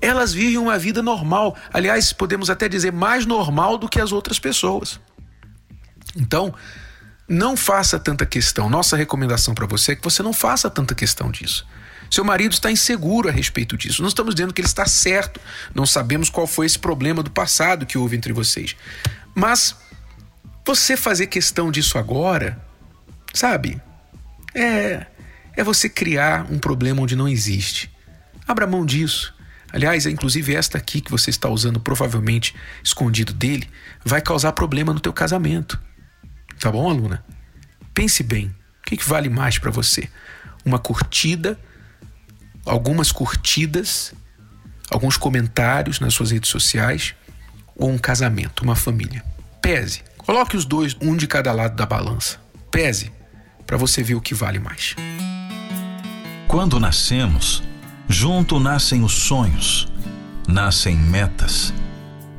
Elas 0.00 0.32
vivem 0.32 0.58
uma 0.58 0.78
vida 0.78 1.02
normal, 1.02 1.56
aliás, 1.72 2.12
podemos 2.12 2.50
até 2.50 2.68
dizer 2.68 2.92
mais 2.92 3.24
normal 3.24 3.78
do 3.78 3.88
que 3.88 4.00
as 4.00 4.12
outras 4.12 4.38
pessoas. 4.38 5.00
Então, 6.14 6.54
não 7.28 7.56
faça 7.56 7.98
tanta 7.98 8.24
questão. 8.26 8.68
Nossa 8.68 8.96
recomendação 8.96 9.54
para 9.54 9.66
você 9.66 9.92
é 9.92 9.96
que 9.96 10.04
você 10.04 10.22
não 10.22 10.32
faça 10.32 10.70
tanta 10.70 10.94
questão 10.94 11.30
disso. 11.30 11.66
Seu 12.10 12.24
marido 12.24 12.52
está 12.52 12.70
inseguro 12.70 13.28
a 13.28 13.32
respeito 13.32 13.76
disso. 13.76 14.00
Não 14.00 14.08
estamos 14.08 14.34
dizendo 14.34 14.54
que 14.54 14.60
ele 14.60 14.68
está 14.68 14.86
certo. 14.86 15.40
Não 15.74 15.84
sabemos 15.84 16.30
qual 16.30 16.46
foi 16.46 16.66
esse 16.66 16.78
problema 16.78 17.22
do 17.22 17.30
passado 17.30 17.84
que 17.84 17.98
houve 17.98 18.16
entre 18.16 18.32
vocês. 18.32 18.76
Mas 19.34 19.74
você 20.64 20.96
fazer 20.96 21.26
questão 21.26 21.70
disso 21.70 21.98
agora, 21.98 22.62
sabe? 23.34 23.80
É 24.54 25.06
é 25.56 25.64
você 25.64 25.88
criar 25.88 26.46
um 26.52 26.58
problema 26.58 27.02
onde 27.02 27.16
não 27.16 27.26
existe. 27.26 27.90
Abra 28.46 28.66
mão 28.66 28.84
disso. 28.84 29.34
Aliás, 29.76 30.06
é 30.06 30.10
inclusive 30.10 30.54
esta 30.54 30.78
aqui 30.78 31.00
que 31.00 31.10
você 31.10 31.30
está 31.30 31.48
usando 31.48 31.78
provavelmente 31.78 32.54
escondido 32.82 33.32
dele, 33.32 33.68
vai 34.04 34.20
causar 34.20 34.52
problema 34.52 34.92
no 34.92 35.00
teu 35.00 35.12
casamento. 35.12 35.78
Tá 36.58 36.72
bom, 36.72 36.88
aluna? 36.88 37.24
Pense 37.92 38.22
bem. 38.22 38.46
O 38.80 38.86
que, 38.86 38.96
que 38.96 39.08
vale 39.08 39.28
mais 39.28 39.58
para 39.58 39.70
você? 39.70 40.08
Uma 40.64 40.78
curtida 40.78 41.58
algumas 42.66 43.12
curtidas, 43.12 44.12
alguns 44.90 45.16
comentários 45.16 46.00
nas 46.00 46.12
suas 46.12 46.32
redes 46.32 46.50
sociais 46.50 47.14
ou 47.76 47.90
um 47.90 47.96
casamento, 47.96 48.62
uma 48.62 48.74
família. 48.74 49.24
Pese, 49.62 50.02
coloque 50.18 50.56
os 50.56 50.64
dois, 50.64 50.96
um 51.00 51.16
de 51.16 51.26
cada 51.26 51.52
lado 51.52 51.76
da 51.76 51.86
balança. 51.86 52.38
Pese 52.70 53.12
para 53.66 53.76
você 53.76 54.02
ver 54.02 54.16
o 54.16 54.20
que 54.20 54.34
vale 54.34 54.58
mais. 54.58 54.96
Quando 56.48 56.80
nascemos, 56.80 57.62
junto 58.08 58.58
nascem 58.60 59.02
os 59.02 59.12
sonhos, 59.12 59.88
nascem 60.46 60.96
metas, 60.96 61.72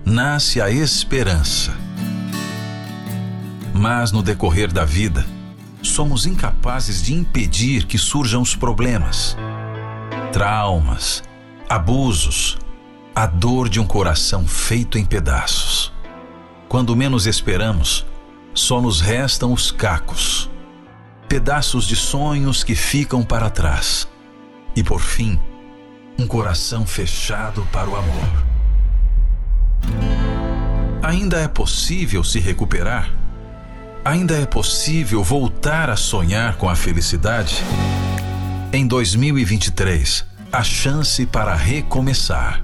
nasce 0.05 0.61
a 0.61 0.69
esperança. 0.69 1.73
Mas 3.73 4.11
no 4.11 4.23
decorrer 4.23 4.71
da 4.71 4.85
vida, 4.85 5.25
somos 5.81 6.25
incapazes 6.25 7.03
de 7.03 7.13
impedir 7.13 7.85
que 7.85 7.97
surjam 7.97 8.41
os 8.41 8.55
problemas 8.55 9.37
traumas, 10.31 11.23
abusos, 11.67 12.57
a 13.15 13.25
dor 13.25 13.69
de 13.69 13.79
um 13.79 13.87
coração 13.87 14.45
feito 14.47 14.97
em 14.97 15.03
pedaços. 15.03 15.91
Quando 16.69 16.95
menos 16.95 17.25
esperamos, 17.25 18.05
só 18.53 18.79
nos 18.79 19.01
restam 19.01 19.51
os 19.51 19.71
cacos, 19.71 20.47
pedaços 21.27 21.87
de 21.87 21.95
sonhos 21.95 22.63
que 22.63 22.75
ficam 22.75 23.23
para 23.23 23.49
trás. 23.49 24.07
E 24.75 24.83
por 24.83 25.01
fim, 25.01 25.39
um 26.17 26.25
coração 26.25 26.85
fechado 26.85 27.67
para 27.71 27.87
o 27.89 27.95
amor. 27.95 28.45
Ainda 31.03 31.39
é 31.39 31.47
possível 31.47 32.23
se 32.23 32.39
recuperar? 32.39 33.11
Ainda 34.03 34.35
é 34.35 34.45
possível 34.45 35.23
voltar 35.23 35.89
a 35.89 35.95
sonhar 35.95 36.55
com 36.57 36.67
a 36.67 36.75
felicidade? 36.75 37.63
Em 38.73 38.87
2023, 38.87 40.25
a 40.51 40.63
chance 40.63 41.25
para 41.25 41.53
recomeçar. 41.53 42.63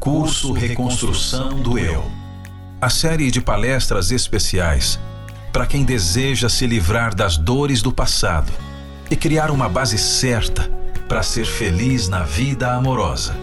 Curso 0.00 0.52
Reconstrução 0.52 1.60
do 1.60 1.78
Eu. 1.78 2.10
A 2.80 2.88
série 2.88 3.30
de 3.30 3.40
palestras 3.40 4.10
especiais 4.10 4.98
para 5.52 5.66
quem 5.66 5.84
deseja 5.84 6.48
se 6.48 6.66
livrar 6.66 7.14
das 7.14 7.36
dores 7.36 7.82
do 7.82 7.92
passado 7.92 8.50
e 9.10 9.16
criar 9.16 9.50
uma 9.50 9.68
base 9.68 9.98
certa 9.98 10.77
para 11.08 11.22
ser 11.22 11.46
feliz 11.46 12.08
na 12.08 12.22
vida 12.22 12.72
amorosa. 12.74 13.34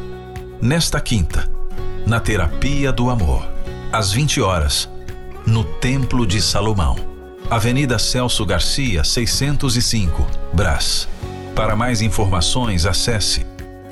Nesta 0.62 1.01
quinta, 1.01 1.49
na 2.06 2.19
Terapia 2.19 2.91
do 2.91 3.10
Amor, 3.10 3.45
às 3.91 4.12
20 4.12 4.39
horas, 4.39 4.89
no 5.45 5.63
Templo 5.63 6.25
de 6.25 6.41
Salomão, 6.41 6.95
Avenida 7.49 7.97
Celso 7.97 8.45
Garcia, 8.45 9.04
605, 9.04 10.25
Brás. 10.54 11.08
Para 11.56 11.75
mais 11.75 12.01
informações, 12.01 12.86
acesse 12.86 13.45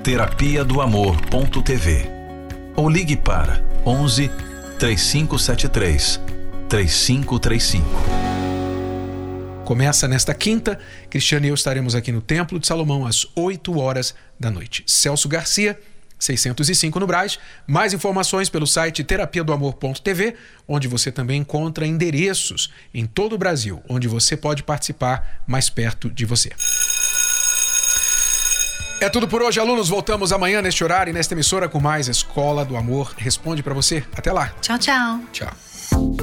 terapia 0.03 0.63
do 0.65 0.81
amor.tv 0.81 2.09
ou 2.75 2.89
ligue 2.89 3.15
para 3.15 3.63
11 3.85 4.29
3573 4.77 6.19
3535. 6.67 8.22
Começa 9.73 10.07
nesta 10.07 10.35
quinta. 10.35 10.77
Cristiano 11.09 11.47
e 11.47 11.49
eu 11.49 11.55
estaremos 11.55 11.95
aqui 11.95 12.11
no 12.11 12.21
Templo 12.21 12.59
de 12.59 12.67
Salomão 12.67 13.07
às 13.07 13.25
8 13.35 13.75
horas 13.79 14.13
da 14.39 14.51
noite. 14.51 14.83
Celso 14.85 15.27
Garcia, 15.27 15.79
605 16.19 16.99
no 16.99 17.07
Braz. 17.07 17.39
Mais 17.65 17.91
informações 17.91 18.49
pelo 18.49 18.67
site 18.67 19.03
terapia 19.03 19.43
do 19.43 19.51
amor.tv, 19.51 20.35
onde 20.67 20.87
você 20.87 21.11
também 21.11 21.41
encontra 21.41 21.87
endereços 21.87 22.71
em 22.93 23.07
todo 23.07 23.33
o 23.33 23.37
Brasil, 23.39 23.81
onde 23.89 24.07
você 24.07 24.37
pode 24.37 24.61
participar 24.61 25.41
mais 25.47 25.71
perto 25.71 26.07
de 26.07 26.23
você. 26.23 26.51
É 29.01 29.09
tudo 29.09 29.27
por 29.27 29.41
hoje, 29.41 29.59
alunos. 29.59 29.89
Voltamos 29.89 30.31
amanhã 30.31 30.61
neste 30.61 30.83
horário 30.83 31.09
e 31.09 31.13
nesta 31.15 31.33
emissora 31.33 31.67
com 31.67 31.79
mais 31.79 32.07
Escola 32.07 32.63
do 32.63 32.77
Amor. 32.77 33.15
Responde 33.17 33.63
para 33.63 33.73
você. 33.73 34.03
Até 34.15 34.31
lá. 34.31 34.53
Tchau, 34.61 34.77
tchau. 34.77 35.19
Tchau. 35.31 36.22